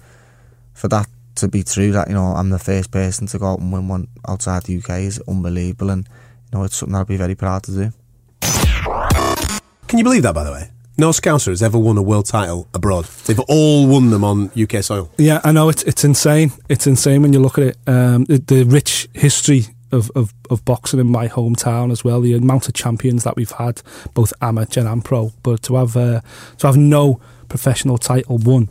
[0.75, 1.93] for that to be true.
[1.93, 4.77] That you know, I'm the first person to go out and win one outside the
[4.77, 6.07] UK is unbelievable, and
[6.53, 7.93] you know, it's something I'd be very proud to do.
[9.87, 10.71] Can you believe that, by the way?
[10.97, 13.07] No Scouser has ever won a world title abroad.
[13.27, 15.11] They've all won them on UK soil.
[15.19, 16.53] Yeah, I know it's it's insane.
[16.69, 17.77] It's insane when you look at it.
[17.87, 22.21] Um, the, the rich history of, of, of boxing in my hometown as well.
[22.21, 25.33] The amount of champions that we've had, both amateur and pro.
[25.43, 26.21] But to have uh,
[26.59, 28.71] to have no professional title won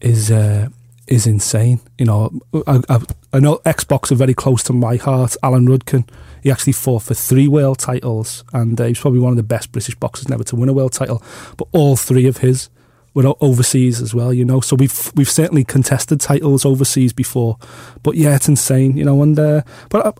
[0.00, 0.68] is uh,
[1.08, 1.80] is insane.
[1.98, 3.00] You know, I, I,
[3.32, 5.36] I know Xbox are very close to my heart.
[5.42, 6.08] Alan Rudkin,
[6.42, 9.72] he actually fought for three world titles, and uh, he's probably one of the best
[9.72, 11.22] British boxers never to win a world title.
[11.56, 12.70] But all three of his
[13.14, 14.32] were overseas as well.
[14.32, 17.58] You know, so we've we've certainly contested titles overseas before.
[18.02, 18.96] But yeah, it's insane.
[18.96, 20.06] You know, and uh, but.
[20.06, 20.12] Uh,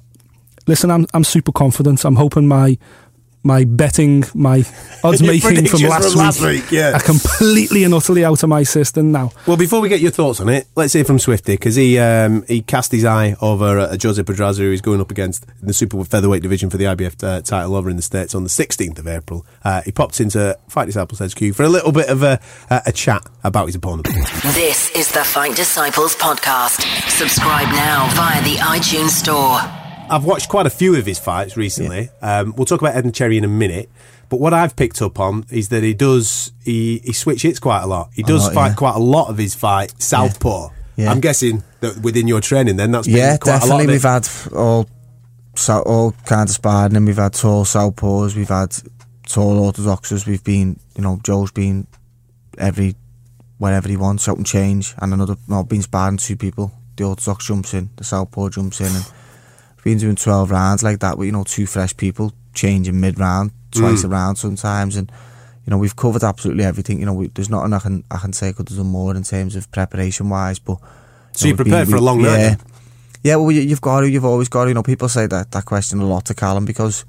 [0.67, 2.05] Listen, I'm I'm super confident.
[2.05, 2.77] I'm hoping my
[3.49, 4.63] my betting, my
[5.03, 6.93] odds making from last, from last week, yeah.
[6.95, 9.33] are completely and utterly out of my system now.
[9.47, 12.45] Well, before we get your thoughts on it, let's hear from Swifty because he um,
[12.47, 15.73] he cast his eye over at Jose Pedraza, who he's going up against in the
[15.73, 18.99] super featherweight division for the IBF uh, title over in the states on the 16th
[18.99, 19.47] of April.
[19.65, 22.39] Uh, he popped into Fight Disciples HQ for a little bit of a,
[22.71, 24.07] a, a chat about his opponent.
[24.53, 26.83] This is the Fight Disciples podcast.
[27.09, 29.88] Subscribe now via the iTunes Store.
[30.11, 32.11] I've watched quite a few of his fights recently.
[32.23, 33.89] Um, we'll talk about Edner Cherry in a minute.
[34.29, 37.83] But what I've picked up on is that he does he, he switch hits quite
[37.83, 38.11] a lot.
[38.13, 38.75] He does lot, fight yeah.
[38.75, 40.71] quite a lot of his fight southpaw.
[40.97, 41.11] Yeah.
[41.11, 43.71] I'm guessing that within your training, then that's been Yeah, quite definitely.
[43.71, 43.85] a lot.
[43.85, 43.91] Of.
[43.91, 44.89] We've had all
[45.87, 48.77] all kinds of sparring, and we've had tall southpaws, we've had
[49.27, 50.27] tall orthodoxes.
[50.27, 51.87] We've been, you know, Joe's been
[52.59, 52.97] every
[53.59, 55.37] wherever he wants, out and change, and another.
[55.49, 56.73] No, been sparring two people.
[56.97, 59.13] The orthodox jumps in, the southpaw jumps in, and
[59.79, 63.19] we've been doing twelve rounds like that with you know two fresh people changing mid
[63.19, 64.07] round, twice mm.
[64.07, 65.11] a round sometimes, and
[65.67, 67.01] you know we've covered absolutely everything.
[67.01, 69.15] You know, we, there's nothing I can I can say I could have done more
[69.15, 70.79] in terms of preparation wise, but.
[71.33, 72.57] So know, you're we've been- prepared for a long night, Yeah,
[73.23, 74.71] yeah, well, you, you've got to, you've always got to.
[74.71, 77.05] You know, people say that that question a lot to Callum because,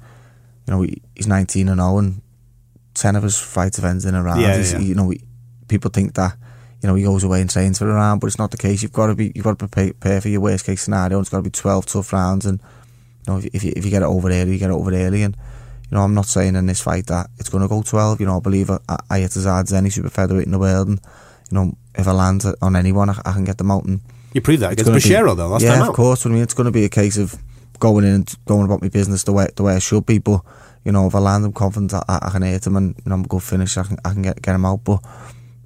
[0.66, 2.22] you know, he's 19 and 0 and
[2.94, 4.40] 10 of his fights have ended in a round.
[4.40, 4.78] Yeah, yeah.
[4.78, 5.20] You know, we,
[5.68, 6.36] people think that,
[6.82, 8.82] you know, he goes away and trains for a round, but it's not the case.
[8.82, 11.18] You've got to be, you've got to prepare, for your worst case scenario.
[11.18, 12.60] and It's got to be 12 tough rounds, and
[13.26, 14.92] you know, if, if you if you get it over early, you get it over
[14.92, 15.22] early.
[15.22, 15.36] And
[15.90, 18.20] you know, I'm not saying in this fight that it's going to go 12.
[18.20, 18.78] You know, I believe I,
[19.10, 21.00] I hit as hard as any super featherweight in the world, and
[21.50, 24.00] you know, if I land on anyone, I, I can get the out and
[24.32, 25.94] You proved that it's against Boschiero, though, last yeah, time of out.
[25.94, 26.24] course.
[26.24, 27.34] I mean, it's going to be a case of
[27.78, 30.18] going in and going about my business the way the way I should be.
[30.18, 30.42] But
[30.84, 33.16] you know, if I land, I'm confident I, I can hit him and you know,
[33.16, 33.76] I'm a good finish.
[33.76, 34.84] I can I can get get him out.
[34.84, 35.02] But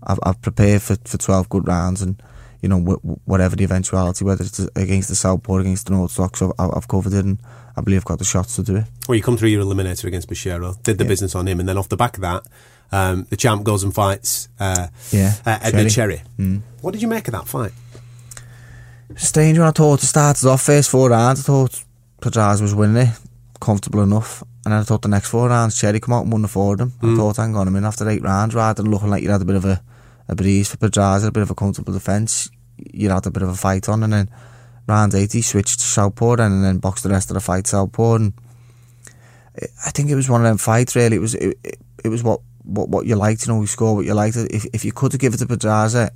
[0.04, 2.22] I've, I've prepared for, for 12 good rounds and.
[2.62, 6.40] You know, wh- whatever the eventuality, whether it's against the Southpaw or against the Orthodox,
[6.40, 7.38] I've, I've covered it and
[7.76, 8.84] I believe I've got the shots to do it.
[9.06, 11.08] Well, you come through your eliminator against Boschiero, did the Yeah.
[11.08, 12.44] business on him, and then off the back of that,
[12.90, 15.90] um, the champ goes and fights uh, Yeah, uh, Edner Cherry.
[15.90, 16.22] Cherry.
[16.38, 16.62] Mm.
[16.80, 17.72] What did you make of that fight?
[19.16, 21.40] strange when I thought it started off first four rounds.
[21.40, 21.84] I thought
[22.22, 23.14] Pedraza was winning it,
[23.60, 24.42] comfortable enough.
[24.64, 26.72] And then I thought the next four rounds, Cherry come out and won the four
[26.72, 26.94] of them.
[27.02, 29.42] I thought, hang on a minute, after eight rounds, rather than looking like you had
[29.42, 29.82] a bit of a,
[30.28, 33.48] a breeze for Pedraza, a bit of a comfortable defence, you had a bit of
[33.50, 34.02] a fight on.
[34.02, 34.30] And then
[34.86, 38.14] round 80 switched to Southpaw and then boxed the rest of the fight Southpaw.
[38.16, 38.32] And
[39.86, 41.16] I think it was one of them fights, really.
[41.16, 43.46] It was it, it, it was what what what you liked.
[43.46, 44.36] You know, we scored what you liked.
[44.36, 46.08] If if you could have given it to Pedraza, eh,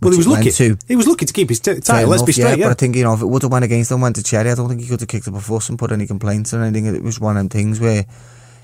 [0.00, 0.50] Well, he was which it went lucky.
[0.50, 2.10] to, He was lucky to keep his t- title.
[2.10, 2.58] Let's be straight.
[2.58, 4.22] Yeah, But I think you know if it would have went against him, went to
[4.22, 6.52] Cherry, I don't think he could have kicked up a fuss and put any complaints
[6.52, 6.86] or anything.
[6.86, 8.04] It was one of them things where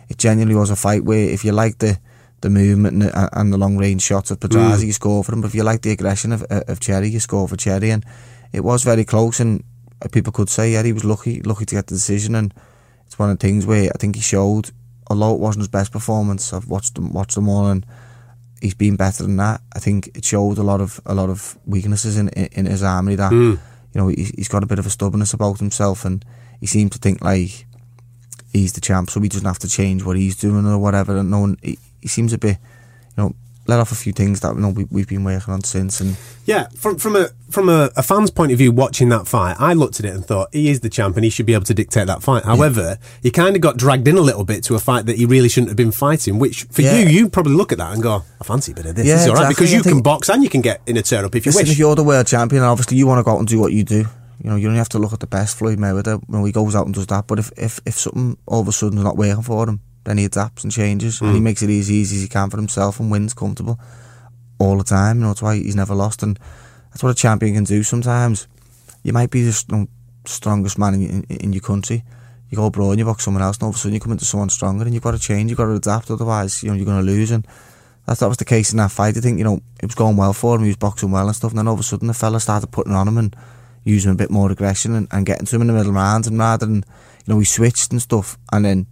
[0.08, 1.98] it genuinely was a fight where if you liked the
[2.40, 4.86] the movement and the, and the long range shots of Pedraza, mm.
[4.86, 5.40] you score for him.
[5.40, 7.90] But if you like the aggression of uh, of Cherry, you score for Cherry.
[7.90, 8.04] And
[8.52, 9.40] it was very close.
[9.40, 9.62] And
[10.02, 12.34] uh, people could say, yeah, he was lucky, lucky to get the decision.
[12.34, 12.54] And
[13.06, 14.70] it's one of the things where I think he showed,
[15.08, 17.84] although it wasn't his best performance, I've watched them, watched them all, and
[18.60, 19.60] he's been better than that.
[19.74, 22.82] I think it showed a lot of a lot of weaknesses in in, in his
[22.82, 23.52] armory that mm.
[23.52, 26.24] you know he, he's got a bit of a stubbornness about himself, and
[26.60, 27.66] he seems to think like
[28.52, 31.16] he's the champ, so he doesn't have to change what he's doing or whatever.
[31.16, 32.56] And no one, he, he seems a bit,
[33.16, 33.34] you know,
[33.66, 36.16] let off a few things that you know we, we've been working on since, and
[36.44, 39.74] Yeah, from from a from a, a fan's point of view, watching that fight, I
[39.74, 41.74] looked at it and thought he is the champ and he should be able to
[41.74, 42.44] dictate that fight.
[42.44, 45.24] However, he kind of got dragged in a little bit to a fight that he
[45.26, 46.38] really shouldn't have been fighting.
[46.40, 46.98] Which for Yeah.
[47.00, 49.06] you, you probably look at that and go, "I fancy a bit of this.
[49.06, 49.54] Yeah, is all right," exactly.
[49.66, 51.64] because you can box and you can get in a turn up if you Listen,
[51.66, 51.72] wish.
[51.72, 53.84] if you're the world champion, obviously you want to go out and do what you
[53.84, 54.06] do.
[54.42, 56.20] You know, you don't have to look at the best Floyd Mayweather.
[56.28, 57.26] Know, he goes out and does that.
[57.26, 60.18] But if, if, if something all of a sudden is not working for him, then
[60.18, 61.20] he adapts and changes.
[61.20, 61.44] And he hmm.
[61.44, 63.78] makes it as easy as he can for himself and wins comfortable
[64.58, 65.18] all the time.
[65.18, 66.22] You know, that's why he's never lost.
[66.22, 66.38] And
[66.90, 68.46] that's what a champion can do sometimes.
[69.02, 69.88] You might be the
[70.24, 72.04] strongest man in, in, in your country.
[72.50, 74.12] You go abroad and you box someone else, and all of a sudden you come
[74.12, 76.74] into someone stronger, and you've got to change, you've got to adapt, otherwise, you know,
[76.74, 77.30] you're going to lose.
[77.30, 77.46] And
[78.06, 79.16] that's, that was the case in that fight.
[79.16, 81.36] I think, you know, it was going well for him, he was boxing well and
[81.36, 83.36] stuff, and then all of a sudden the fella started putting on him and
[83.84, 86.38] using a bit more aggression and, and getting to him in the middle round, and
[86.38, 88.86] rather than, you know, he switched and stuff, and then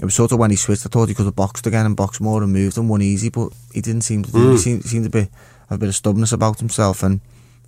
[0.00, 1.96] it was sort of when he switched, I thought he could have boxed again and
[1.96, 4.50] boxed more and moved and won easy, but he didn't seem to do.
[4.52, 5.28] He seemed, seemed to be
[5.68, 7.20] have a bit of stubbornness about himself, and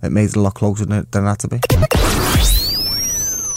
[0.03, 1.59] it made it a lot closer than it, than it had to be.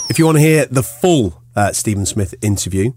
[0.08, 2.92] If you want to hear the full uh, Stephen Smith interview,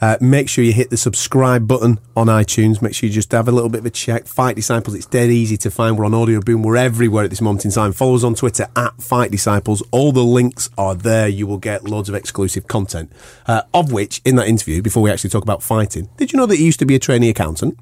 [0.00, 2.80] uh, make sure you hit the subscribe button on iTunes.
[2.80, 4.26] Make sure you just have a little bit of a check.
[4.26, 5.98] Fight Disciples, it's dead easy to find.
[5.98, 6.62] We're on Audio Boom.
[6.62, 7.92] We're everywhere at this moment in time.
[7.92, 9.82] Follow us on Twitter at Fight Disciples.
[9.90, 11.28] All the links are there.
[11.28, 13.12] You will get loads of exclusive content.
[13.46, 16.46] Uh, of which, in that interview, before we actually talk about fighting, did you know
[16.46, 17.78] that he used to be a trainee accountant?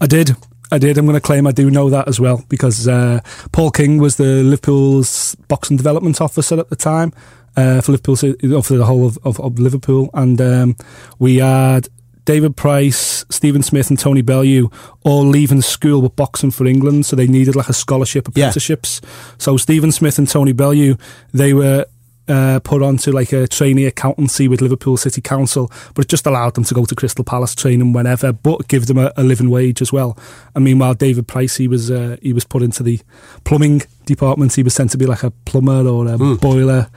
[0.00, 0.36] I did.
[0.72, 0.98] I did.
[0.98, 3.20] I'm going to claim I do know that as well because uh,
[3.50, 7.12] Paul King was the Liverpool's boxing development officer at the time
[7.56, 10.76] uh, for Liverpool, for the whole of, of, of Liverpool, and um,
[11.18, 11.88] we had
[12.24, 14.70] David Price, Stephen Smith, and Tony Bellew
[15.04, 18.44] all leaving school but boxing for England, so they needed like a scholarship Yeah.
[18.44, 19.00] apprenticeships.
[19.38, 20.96] So Stephen Smith and Tony Bellew,
[21.32, 21.86] they were
[22.28, 26.54] uh, put onto like a trainee accountancy with Liverpool City Council, but it just allowed
[26.54, 29.82] them to go to Crystal Palace training whenever, but give them a, a living wage
[29.82, 30.16] as well.
[30.54, 33.00] And meanwhile, David Price, he was uh, he was put into the
[33.42, 34.54] plumbing department.
[34.54, 36.88] He was sent to be like a plumber or a boiler.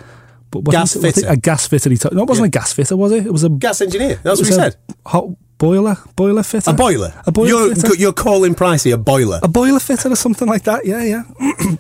[0.61, 1.27] But Gas it- was it fitter.
[1.33, 1.89] a gas fitter.
[1.89, 3.25] He t- no, it wasn't a gas fitter, was it?
[3.25, 4.19] It was a Gas engineer.
[4.23, 4.75] That's what he said.
[5.05, 7.13] Hot boiler, boiler fitter, A boiler.
[7.25, 9.39] a boiler You're, fitter, you're calling Pricey a boiler.
[9.41, 10.85] a boiler fitter or something like that.
[10.85, 11.23] Yeah, yeah.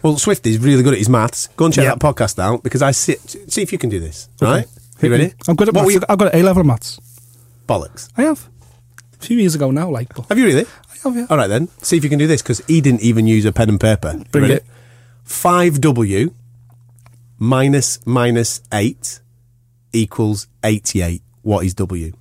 [0.00, 1.48] Well, Swifty's really good at his maths.
[1.56, 1.90] Go and check Yeah.
[1.96, 3.18] that podcast out because I sit.
[3.52, 4.28] See if you can do this.
[4.40, 4.64] All right?
[5.02, 5.34] You ready?
[5.48, 5.94] I'm good at what maths.
[5.94, 6.00] You?
[6.08, 7.00] I've got A level maths.
[7.68, 8.08] Bollocks.
[8.16, 8.48] I have.
[9.20, 10.66] A few years ago now, like, Have you really?
[10.66, 11.26] I have, yeah.
[11.28, 11.66] All right then.
[11.82, 14.22] See if you can do this because he didn't even use a pen and paper.
[14.30, 14.64] Bring it.
[15.24, 16.32] Five W
[17.38, 19.20] minus minus eight
[19.92, 21.22] equals eighty-eight.
[21.42, 22.12] What is W?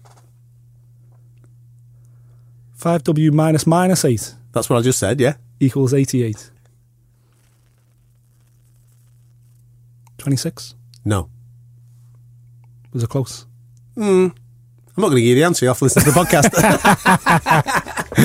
[2.80, 5.20] 5W minus minus 8 That's what I just said.
[5.20, 5.34] Yeah.
[5.60, 6.52] equals 88.
[10.20, 10.76] 26?
[11.04, 11.30] No.
[12.94, 13.46] Was it close?
[13.96, 14.28] Hmm.
[14.30, 15.66] I'm not going to give you the answer.
[15.66, 16.52] You have to listen to the podcast.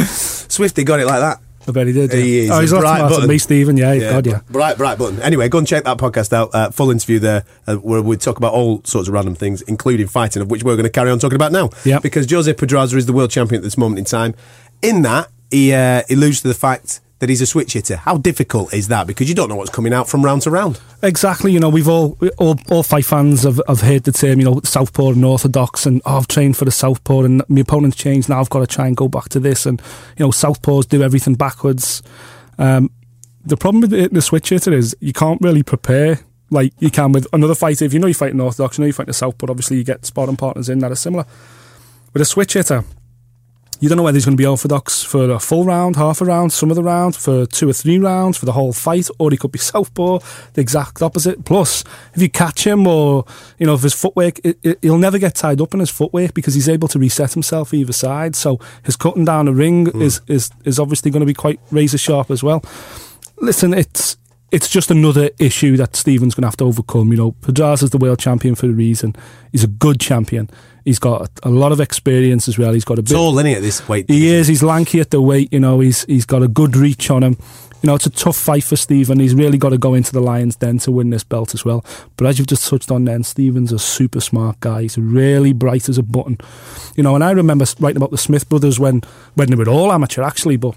[0.51, 1.41] Swifty got it like that.
[1.67, 2.13] I bet he did.
[2.13, 2.21] Yeah.
[2.21, 3.29] He is oh, he's bright button.
[3.29, 3.77] me, Stephen.
[3.77, 4.41] Yeah, God, yeah.
[4.51, 5.21] Right, right button.
[5.23, 6.55] Anyway, go and check that podcast out.
[6.55, 10.09] Uh, full interview there, uh, where we talk about all sorts of random things, including
[10.09, 11.71] fighting, of which we're going to carry on talking about now.
[11.85, 11.99] Yeah.
[12.01, 14.35] Because Jose Pedraza is the world champion at this moment in time.
[14.83, 17.95] In that, he uh, alludes to the fact that he's a switch hitter.
[17.95, 19.07] How difficult is that?
[19.07, 20.81] Because you don't know what's coming out from round to round.
[21.05, 21.53] Exactly.
[21.53, 24.61] You know, we've all, all, all fight fans have, have heard the term, you know,
[24.65, 28.29] Southpaw and Orthodox, and oh, I've trained for the Southpaw, and my opponent's changed.
[28.29, 29.67] Now I've got to try and go back to this.
[29.67, 29.81] And,
[30.19, 32.03] you know, Southpaws do everything backwards.
[32.59, 32.91] Um,
[33.45, 36.19] the problem with the, the switch hitter is you can't really prepare
[36.51, 37.85] like you can with another fighter.
[37.85, 40.05] If you know you're fighting Orthodox, you know you're fighting the Southpaw, obviously you get
[40.05, 41.25] sparring partners in that are similar.
[42.13, 42.83] With a switch hitter,
[43.83, 46.25] you don't know whether he's going to be orthodox for a full round, half a
[46.25, 49.29] round, some of the round, for two or three rounds, for the whole fight, or
[49.33, 50.21] he could be southpaw,
[50.53, 51.45] the exact opposite.
[51.45, 51.83] Plus,
[52.15, 53.25] if you catch him, or
[53.59, 56.33] you know, if his footwork, it, it, he'll never get tied up in his footwork
[56.33, 58.37] because he's able to reset himself either side.
[58.37, 60.01] So his cutting down the ring hmm.
[60.01, 62.65] is is is obviously going to be quite razor sharp as well.
[63.39, 64.17] Listen, it's
[64.53, 67.11] it's just another issue that Stephen's going to have to overcome.
[67.11, 69.17] You know, Pedraza's the world champion for a reason.
[69.51, 70.49] He's a good champion.
[70.85, 72.73] He's got a, lot of experience as well.
[72.73, 73.13] He's got a bit.
[73.13, 74.07] Tall, he, at this weight?
[74.09, 74.49] He is.
[74.49, 75.53] He's lanky at the weight.
[75.53, 77.37] You know, he's he's got a good reach on him.
[77.83, 79.19] You know, it's a tough fight for Stephen.
[79.19, 81.85] He's really got to go into the Lions Den to win this belt as well.
[82.17, 84.83] But as you've just touched on, then Stephen's a super smart guy.
[84.83, 86.39] He's really bright as a button.
[86.95, 89.03] You know, and I remember writing about the Smith brothers when
[89.35, 90.77] when they were all amateur actually, but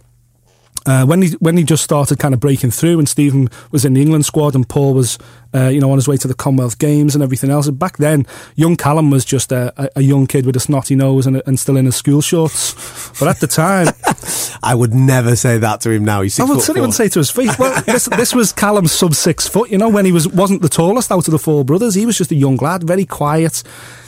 [0.85, 3.93] uh, when he when he just started kind of breaking through, and Stephen was in
[3.93, 5.17] the England squad, and Paul was,
[5.53, 7.67] uh, you know, on his way to the Commonwealth Games and everything else.
[7.67, 10.95] And back then, young Callum was just a, a, a young kid with a snotty
[10.95, 12.73] nose and, and still in his school shorts.
[13.19, 13.87] But at the time,
[14.63, 16.21] I would never say that to him now.
[16.21, 17.57] He's six I would certainly wouldn't say to his face.
[17.57, 19.71] Well, this, this was Callum's sub six foot.
[19.71, 22.17] You know, when he was wasn't the tallest out of the four brothers, he was
[22.17, 23.63] just a young lad, very quiet,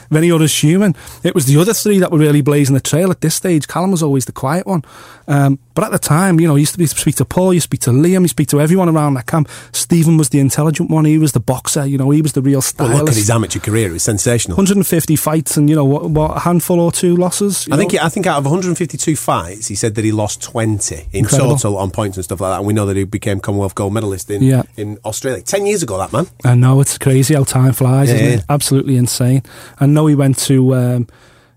[0.09, 0.95] very unassuming.
[1.23, 3.67] It was the other three that were really blazing the trail at this stage.
[3.67, 4.83] Callum was always the quiet one.
[5.27, 7.59] Um, but at the time, you know, he used to be, speak to Paul, you
[7.59, 9.47] speak to Liam, you speak to everyone around that camp.
[9.73, 11.05] Stephen was the intelligent one.
[11.05, 11.85] He was the boxer.
[11.85, 12.99] You know, he was the real But stylist.
[12.99, 14.55] look at his amateur career; it was sensational.
[14.57, 17.67] 150 fights and you know what, what a handful or two losses.
[17.71, 17.99] I think know?
[18.01, 21.51] I think out of 152 fights, he said that he lost 20 in Incredible.
[21.57, 22.57] total on points and stuff like that.
[22.57, 24.63] And we know that he became Commonwealth gold medalist in Yeah.
[24.77, 25.99] in Australia ten years ago.
[25.99, 26.25] That man.
[26.43, 28.45] I know it's crazy how time flies, Yeah, isn't it?
[28.49, 29.43] Absolutely insane.
[29.79, 31.07] I know he went to um,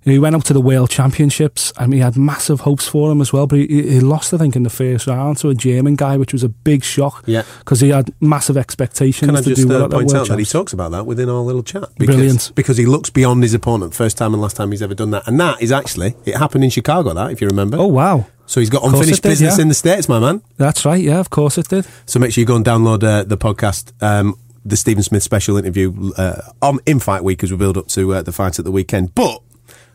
[0.02, 3.32] he went up to the World Championships and he had massive hopes for him as
[3.32, 6.16] well, but he, he lost, I think, in the first round to a German guy,
[6.16, 7.22] which was a big shock.
[7.26, 7.42] Yeah.
[7.58, 10.38] because he had massive expectations Can I to just do well uh, point out that
[10.38, 11.88] he talks about that within our little chat?
[11.98, 12.52] Because, Brilliant.
[12.54, 13.94] Because he looks beyond his opponent.
[13.94, 16.64] First time and last time he's ever done that, and that is actually it happened
[16.64, 17.12] in Chicago.
[17.12, 17.76] That, if you remember.
[17.76, 19.62] Oh wow, So he's got unfinished did, business yeah.
[19.62, 20.42] in the states, my man.
[20.56, 21.02] that's right.
[21.02, 21.86] Yeah, of course it did.
[22.06, 25.56] So make sure you go and download uh, the podcast, um, the Stephen Smith special
[25.56, 28.64] interview uh, on in Fight Week as we build up to uh, the fight at
[28.64, 29.14] the weekend.
[29.14, 29.42] But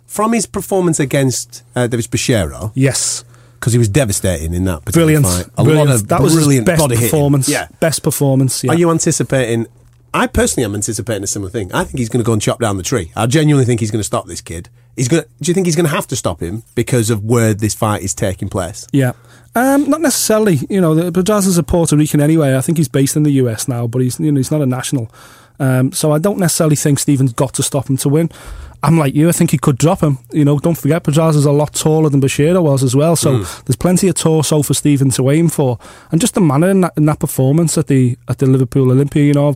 [0.05, 3.23] from his performance against uh, Devis Boschiero, Yes,
[3.59, 5.25] because he was devastating in that particular brilliant.
[5.25, 5.89] fight, a brilliant.
[5.89, 7.09] lot of that was brilliant best body hitting.
[7.09, 7.49] performance.
[7.49, 7.67] Yeah.
[7.79, 8.63] best performance.
[8.63, 8.71] Yeah.
[8.71, 9.67] Are you anticipating?
[10.13, 11.73] I personally am anticipating a similar thing.
[11.73, 13.11] I think he's going to go and chop down the tree.
[13.17, 14.69] I genuinely think he's going to stop this kid.
[14.95, 15.23] He's going.
[15.23, 17.73] To, do you think he's going to have to stop him because of where this
[17.73, 18.87] fight is taking place?
[18.93, 19.11] Yeah.
[19.55, 20.59] Um, not necessarily.
[20.69, 22.55] You know, the Pedraza's a Puerto Rican anyway.
[22.55, 24.65] I think he's based in the US now, but he's you know he's not a
[24.65, 25.11] national.
[25.59, 28.29] Um, so I don't necessarily think Stephen's got to stop him to win.
[28.85, 29.27] I'm like you.
[29.29, 30.19] I think he could drop him.
[30.31, 33.15] You know, don't forget Pedraza's a lot taller than Boschiero was as well.
[33.15, 35.79] So there's plenty of torso for Stephen to aim for,
[36.11, 39.23] and just the manner in that, in that performance at the at the Liverpool Olympia.
[39.23, 39.55] You know,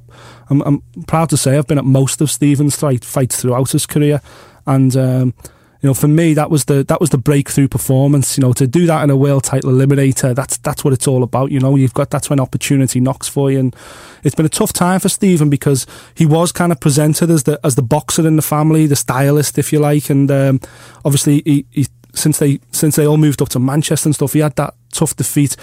[0.49, 3.85] I'm, I'm proud to say I've been at most of Stephen's fight, fights throughout his
[3.85, 4.19] career,
[4.65, 4.97] and.
[4.97, 5.33] Um,
[5.81, 8.37] you know, for me, that was the that was the breakthrough performance.
[8.37, 11.23] You know, to do that in a world title eliminator, that's that's what it's all
[11.23, 11.51] about.
[11.51, 13.75] You know, you've got that's when opportunity knocks for you, and
[14.23, 17.59] it's been a tough time for Stephen because he was kind of presented as the
[17.63, 20.59] as the boxer in the family, the stylist, if you like, and um,
[21.05, 24.39] obviously he, he since they since they all moved up to Manchester and stuff, he
[24.39, 25.55] had that tough defeat.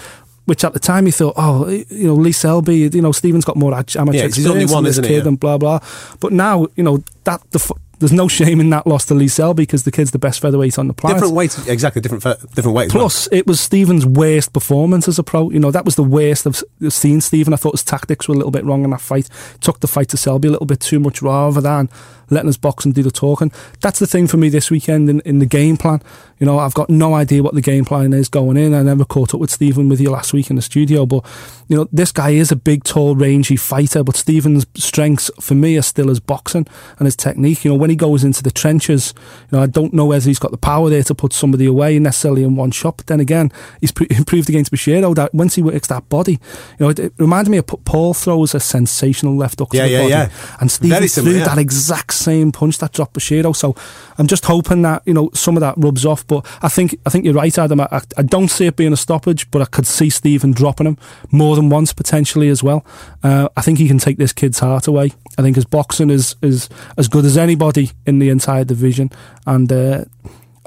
[0.45, 3.57] Which at the time you thought, oh, you know, Lee Selby, you know, Stephen's got
[3.57, 5.09] more amateur Yeah, experience he's only than one, this isn't he?
[5.09, 5.27] kid, Yeah.
[5.27, 5.79] and blah blah.
[6.21, 7.59] But now, you know, that the
[7.99, 10.77] there's no shame in that loss to Lee Selby because the kid's the best featherweight
[10.77, 11.17] on the planet.
[11.17, 12.91] Different weights, exactly different fe- different weights.
[12.91, 15.49] Plus, it was Stephen's worst performance as a pro.
[15.49, 17.53] You know, that was the worst I've seen Stephen.
[17.53, 19.29] I thought his tactics were a little bit wrong in that fight.
[19.61, 21.89] Took the fight to Selby a little bit too much rather than
[22.29, 23.51] letting us box and do the talking.
[23.81, 26.01] That's the thing for me this weekend in, in the game plan.
[26.39, 28.75] You know, I've got no idea what the game plan is going in.
[28.75, 31.25] I never caught up with Stephen with you last week in the studio, but,
[31.67, 35.77] you know, this guy is a big, tall, rangy fighter, but Stephen's strengths for me
[35.77, 36.67] are still his boxing
[36.99, 37.65] and his technique.
[37.65, 39.15] You know, when he goes into the trenches,
[39.51, 41.97] you know, I don't know whether he's got the power there to put somebody away
[41.97, 42.97] necessarily in one shot.
[42.97, 46.39] But then again, he's pre- improved against Boschiero that once he works that body, you
[46.79, 49.93] know, it, it reminded me of Paul throws a sensational left hook Yeah, to the
[49.93, 50.55] yeah, body, yeah.
[50.61, 51.45] and Stephen Very threw similar, yeah.
[51.45, 53.55] that exact same punch that dropped Boschiero.
[53.55, 53.75] So
[54.17, 56.25] I'm just hoping that you know some of that rubs off.
[56.27, 57.81] But I think I think you're right, Adam.
[57.81, 60.97] I, I don't see it being a stoppage, but I could see Stephen dropping him
[61.31, 62.85] more than once potentially as well.
[63.23, 65.11] Uh, I think he can take this kid's heart away.
[65.37, 69.11] I think his boxing is is as good as anybody in the entire division,
[69.45, 69.71] and.
[69.71, 70.05] Uh,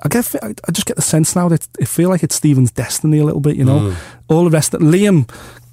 [0.02, 2.70] I get, I I just get the sense now that it feel like it's Stephen's
[2.72, 3.56] destiny a little bit.
[3.56, 3.94] You know,
[4.28, 4.72] all the rest.
[4.72, 5.28] That Liam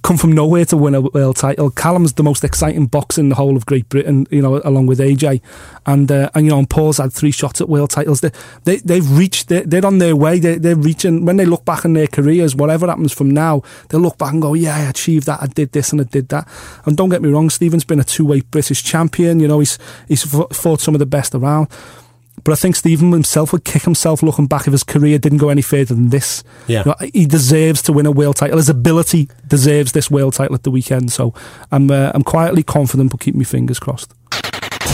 [0.07, 1.69] come from nowhere to win a world title.
[1.69, 4.25] Callum's the most exciting boxer in the whole of Great Britain.
[4.31, 5.41] You know, along with AJ,
[5.85, 8.21] and uh, and you know, and Paul's had three shots at world titles.
[8.21, 8.31] They
[8.63, 9.49] they they've reached.
[9.49, 10.39] They're, they're on their way.
[10.39, 11.25] They, they're reaching.
[11.25, 14.41] When they look back in their careers, whatever happens from now, they'll look back and
[14.41, 15.41] go, "Yeah, I achieved that.
[15.41, 16.47] I did this and I did that."
[16.85, 19.41] And don't get me wrong, Stephen's been a two-way British champion.
[19.41, 21.67] You know, he's he's fought some of the best around.
[22.43, 25.50] But I think Stephen himself would kick himself looking back if his career didn't go
[25.50, 26.43] any further than this.
[26.67, 26.80] Yeah.
[26.80, 28.58] You know, he deserves to win a world title.
[28.58, 31.12] His ability deserves this world title at the weekend.
[31.12, 31.33] So
[31.71, 34.13] I'm uh, I'm quietly confident, but keep my fingers crossed.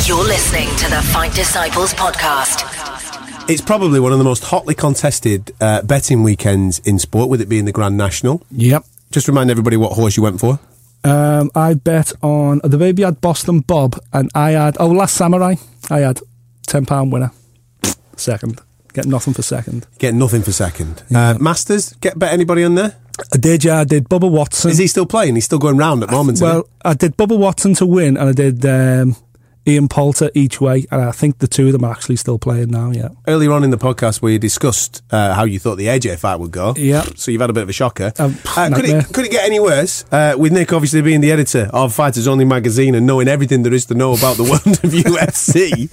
[0.06, 2.70] You're listening to the Fight Disciples podcast.
[3.50, 7.50] It's probably one of the most hotly contested uh, betting weekends in sport, with it
[7.50, 8.41] being the Grand National.
[8.52, 8.86] Yep.
[9.12, 10.60] Just remind everybody what horse you went for.
[11.04, 15.56] Um, I bet on the baby had Boston Bob, and I had oh Last Samurai.
[15.89, 16.22] I had
[16.68, 17.32] ten pound winner.
[18.16, 18.59] second.
[18.93, 19.88] Get nothing for second.
[19.97, 21.01] Get nothing for second.
[21.14, 22.95] Uh, Masters, get bet anybody on there?
[23.34, 23.80] I did, yeah.
[23.80, 24.72] I did Bubba Watson.
[24.72, 25.36] Is he still playing?
[25.36, 26.39] He's still going round at the moment.
[26.41, 29.16] Well, I did Bubba Watson to win, and I did um,
[29.68, 32.70] Ian Poulter each way, and I think the two of them are actually still playing
[32.70, 32.91] now.
[32.91, 33.09] Yeah.
[33.28, 36.51] earlier on in the podcast we discussed uh, how you thought the AJ fight would
[36.51, 36.74] go.
[36.76, 37.03] Yeah.
[37.16, 38.11] So you've had a bit of a shocker.
[38.20, 40.03] Um, Uh, could, it, could it get any worse?
[40.11, 43.74] Uh, with Nick obviously being the editor of Fighters Only magazine and knowing everything there
[43.74, 45.89] is to know about the world of UFC.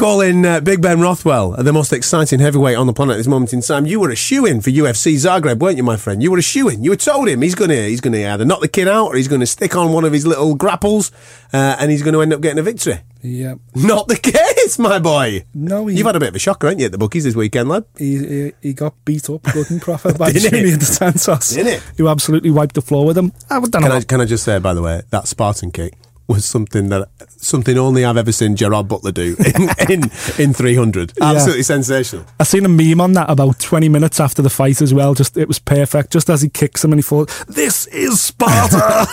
[0.00, 3.52] Calling uh, Big Ben Rothwell the most exciting heavyweight on the planet at this moment
[3.52, 3.84] in time.
[3.84, 6.22] You were a shoe in for UFC Zagreb, weren't you, my friend?
[6.22, 6.82] You were a shoe in.
[6.82, 9.28] You were told him he's gonna he's gonna either knock the kid out or he's
[9.28, 11.12] gonna stick on one of his little grapples,
[11.52, 13.00] uh, and he's going to end up getting a victory.
[13.20, 13.56] Yeah.
[13.74, 15.44] Not the case, my boy.
[15.52, 17.34] No, he- You've had a bit of a shocker, haven't you, at the bookies this
[17.36, 17.84] weekend, lad?
[17.98, 20.32] He, he, he got beat up good and proper by?
[20.32, 21.50] Junior dos Santos.
[21.50, 21.86] Didn't he?
[21.98, 23.34] Who absolutely wiped the floor with him.
[23.50, 23.80] I don't know.
[23.80, 25.92] Can I, can I just say, by the way, that Spartan kick
[26.30, 31.12] was something that something only I've ever seen Gerard Butler do in in, in 300.
[31.18, 31.32] Yeah.
[31.32, 32.24] Absolutely sensational.
[32.38, 35.14] I seen a meme on that about 20 minutes after the fight as well.
[35.14, 36.12] Just it was perfect.
[36.12, 39.08] Just as he kicks him and he thought, "This is Sparta."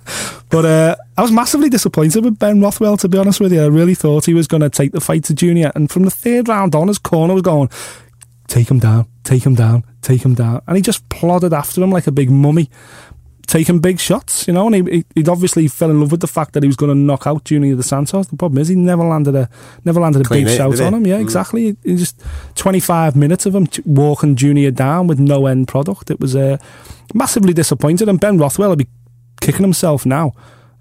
[0.51, 2.97] but uh, I was massively disappointed with Ben Rothwell.
[2.97, 5.25] To be honest with you, I really thought he was going to take the fight
[5.25, 7.69] to Junior, and from the third round on, his corner was going,
[8.49, 11.91] "Take him down, take him down, take him down," and he just plodded after him
[11.91, 12.71] like a big mummy.
[13.53, 16.27] Taking big shots, you know, and he, he he'd obviously fell in love with the
[16.27, 18.29] fact that he was going to knock out Junior dos Santos.
[18.29, 19.47] The problem is he never landed a
[19.85, 21.07] never landed a Clean big hit, shout on him.
[21.07, 21.77] Yeah, exactly.
[21.85, 22.19] He- just
[22.55, 26.11] 25 minutes of him walking Junior down with no end product.
[26.11, 26.57] It was uh,
[27.13, 28.09] massively disappointed.
[28.09, 28.89] And Ben Rothwell will be
[29.43, 30.33] kicking himself now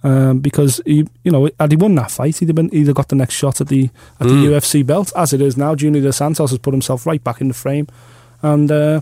[0.03, 3.09] um, because he, you know, had he won that fight, he'd have been either got
[3.09, 3.89] the next shot at the
[4.21, 5.11] at the UFC belt.
[5.17, 7.87] As it is now, Junior dos Santos has put himself right back in the frame,
[8.41, 8.71] and.
[8.71, 9.01] Uh,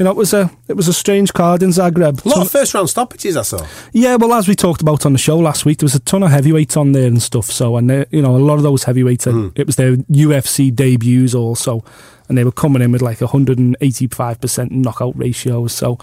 [0.00, 2.24] you know, it was a it was a strange card in Zagreb.
[2.24, 3.66] A lot of first round stoppages, I saw.
[3.92, 6.22] Yeah, well, as we talked about on the show last week, there was a ton
[6.22, 7.50] of heavyweights on there and stuff.
[7.50, 10.74] So, and they, you know, a lot of those heavyweights, uh, it was their UFC
[10.74, 11.84] debuts also,
[12.30, 15.74] and they were coming in with like 185% knockout ratios.
[15.74, 15.98] So,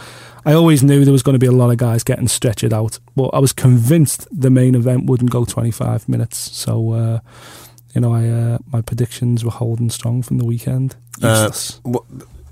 [0.45, 2.99] I always knew there was going to be a lot of guys getting stretched out,
[3.15, 6.37] but I was convinced the main event wouldn't go 25 minutes.
[6.37, 7.19] So, uh,
[7.95, 10.95] you know, I uh, my predictions were holding strong from the weekend.
[11.19, 12.03] Uh, what,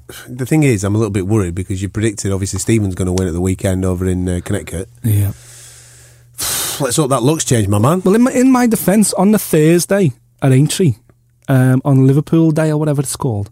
[0.27, 3.13] the thing is, I'm a little bit worried because you predicted obviously Stephen's going to
[3.13, 4.89] win at the weekend over in uh, Connecticut.
[5.03, 5.31] yeah.
[6.81, 8.01] Let's hope that looks changed, my man.
[8.03, 10.95] Well, in my, in my defence, on the Thursday at Aintree,
[11.47, 13.49] um, on Liverpool Day or whatever it's called,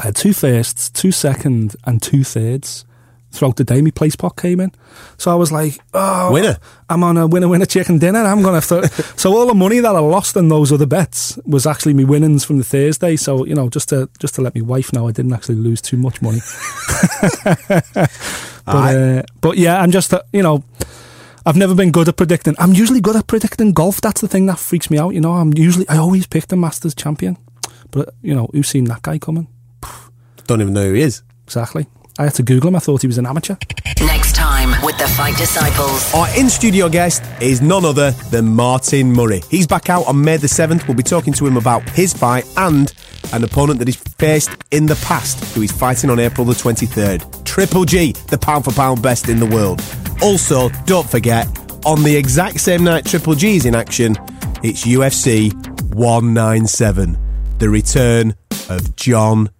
[0.00, 2.86] I had two firsts, two second, and two thirds
[3.32, 3.80] throughout the day.
[3.80, 4.72] My place pot came in,
[5.16, 6.58] so I was like, "Oh, Winner.
[6.88, 8.20] I'm on a winner, winner chicken dinner.
[8.20, 8.84] I'm gonna." Th-.
[9.16, 12.44] so all the money that I lost in those other bets was actually my winnings
[12.44, 13.16] from the Thursday.
[13.16, 15.80] So you know, just to just to let my wife know, I didn't actually lose
[15.80, 16.40] too much money.
[17.94, 20.62] but uh, but yeah, I'm just uh, you know.
[21.44, 22.54] I've never been good at predicting.
[22.60, 24.00] I'm usually good at predicting golf.
[24.00, 25.12] That's the thing that freaks me out.
[25.12, 27.36] You know, I'm usually I always pick the Masters champion,
[27.90, 29.48] but you know, who's seen that guy coming?
[30.46, 31.22] Don't even know who he is.
[31.44, 31.86] Exactly.
[32.18, 32.76] I had to Google him.
[32.76, 33.56] I thought he was an amateur.
[34.00, 36.14] Next time with the Fight Disciples.
[36.14, 39.42] Our in studio guest is none other than Martin Murray.
[39.50, 40.86] He's back out on May the 7th.
[40.86, 42.92] We'll be talking to him about his fight and
[43.32, 47.44] an opponent that he's faced in the past who he's fighting on April the 23rd.
[47.44, 49.82] Triple G, the pound for pound best in the world.
[50.22, 51.46] Also, don't forget,
[51.84, 54.16] on the exact same night Triple G is in action,
[54.62, 55.52] it's UFC
[55.94, 57.18] 197.
[57.58, 58.34] The return
[58.68, 59.50] of John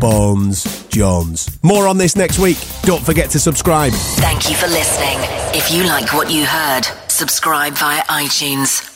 [0.00, 1.58] Bones Jones.
[1.62, 2.58] More on this next week.
[2.82, 3.92] Don't forget to subscribe.
[3.92, 5.18] Thank you for listening.
[5.54, 8.87] If you like what you heard, subscribe via iTunes.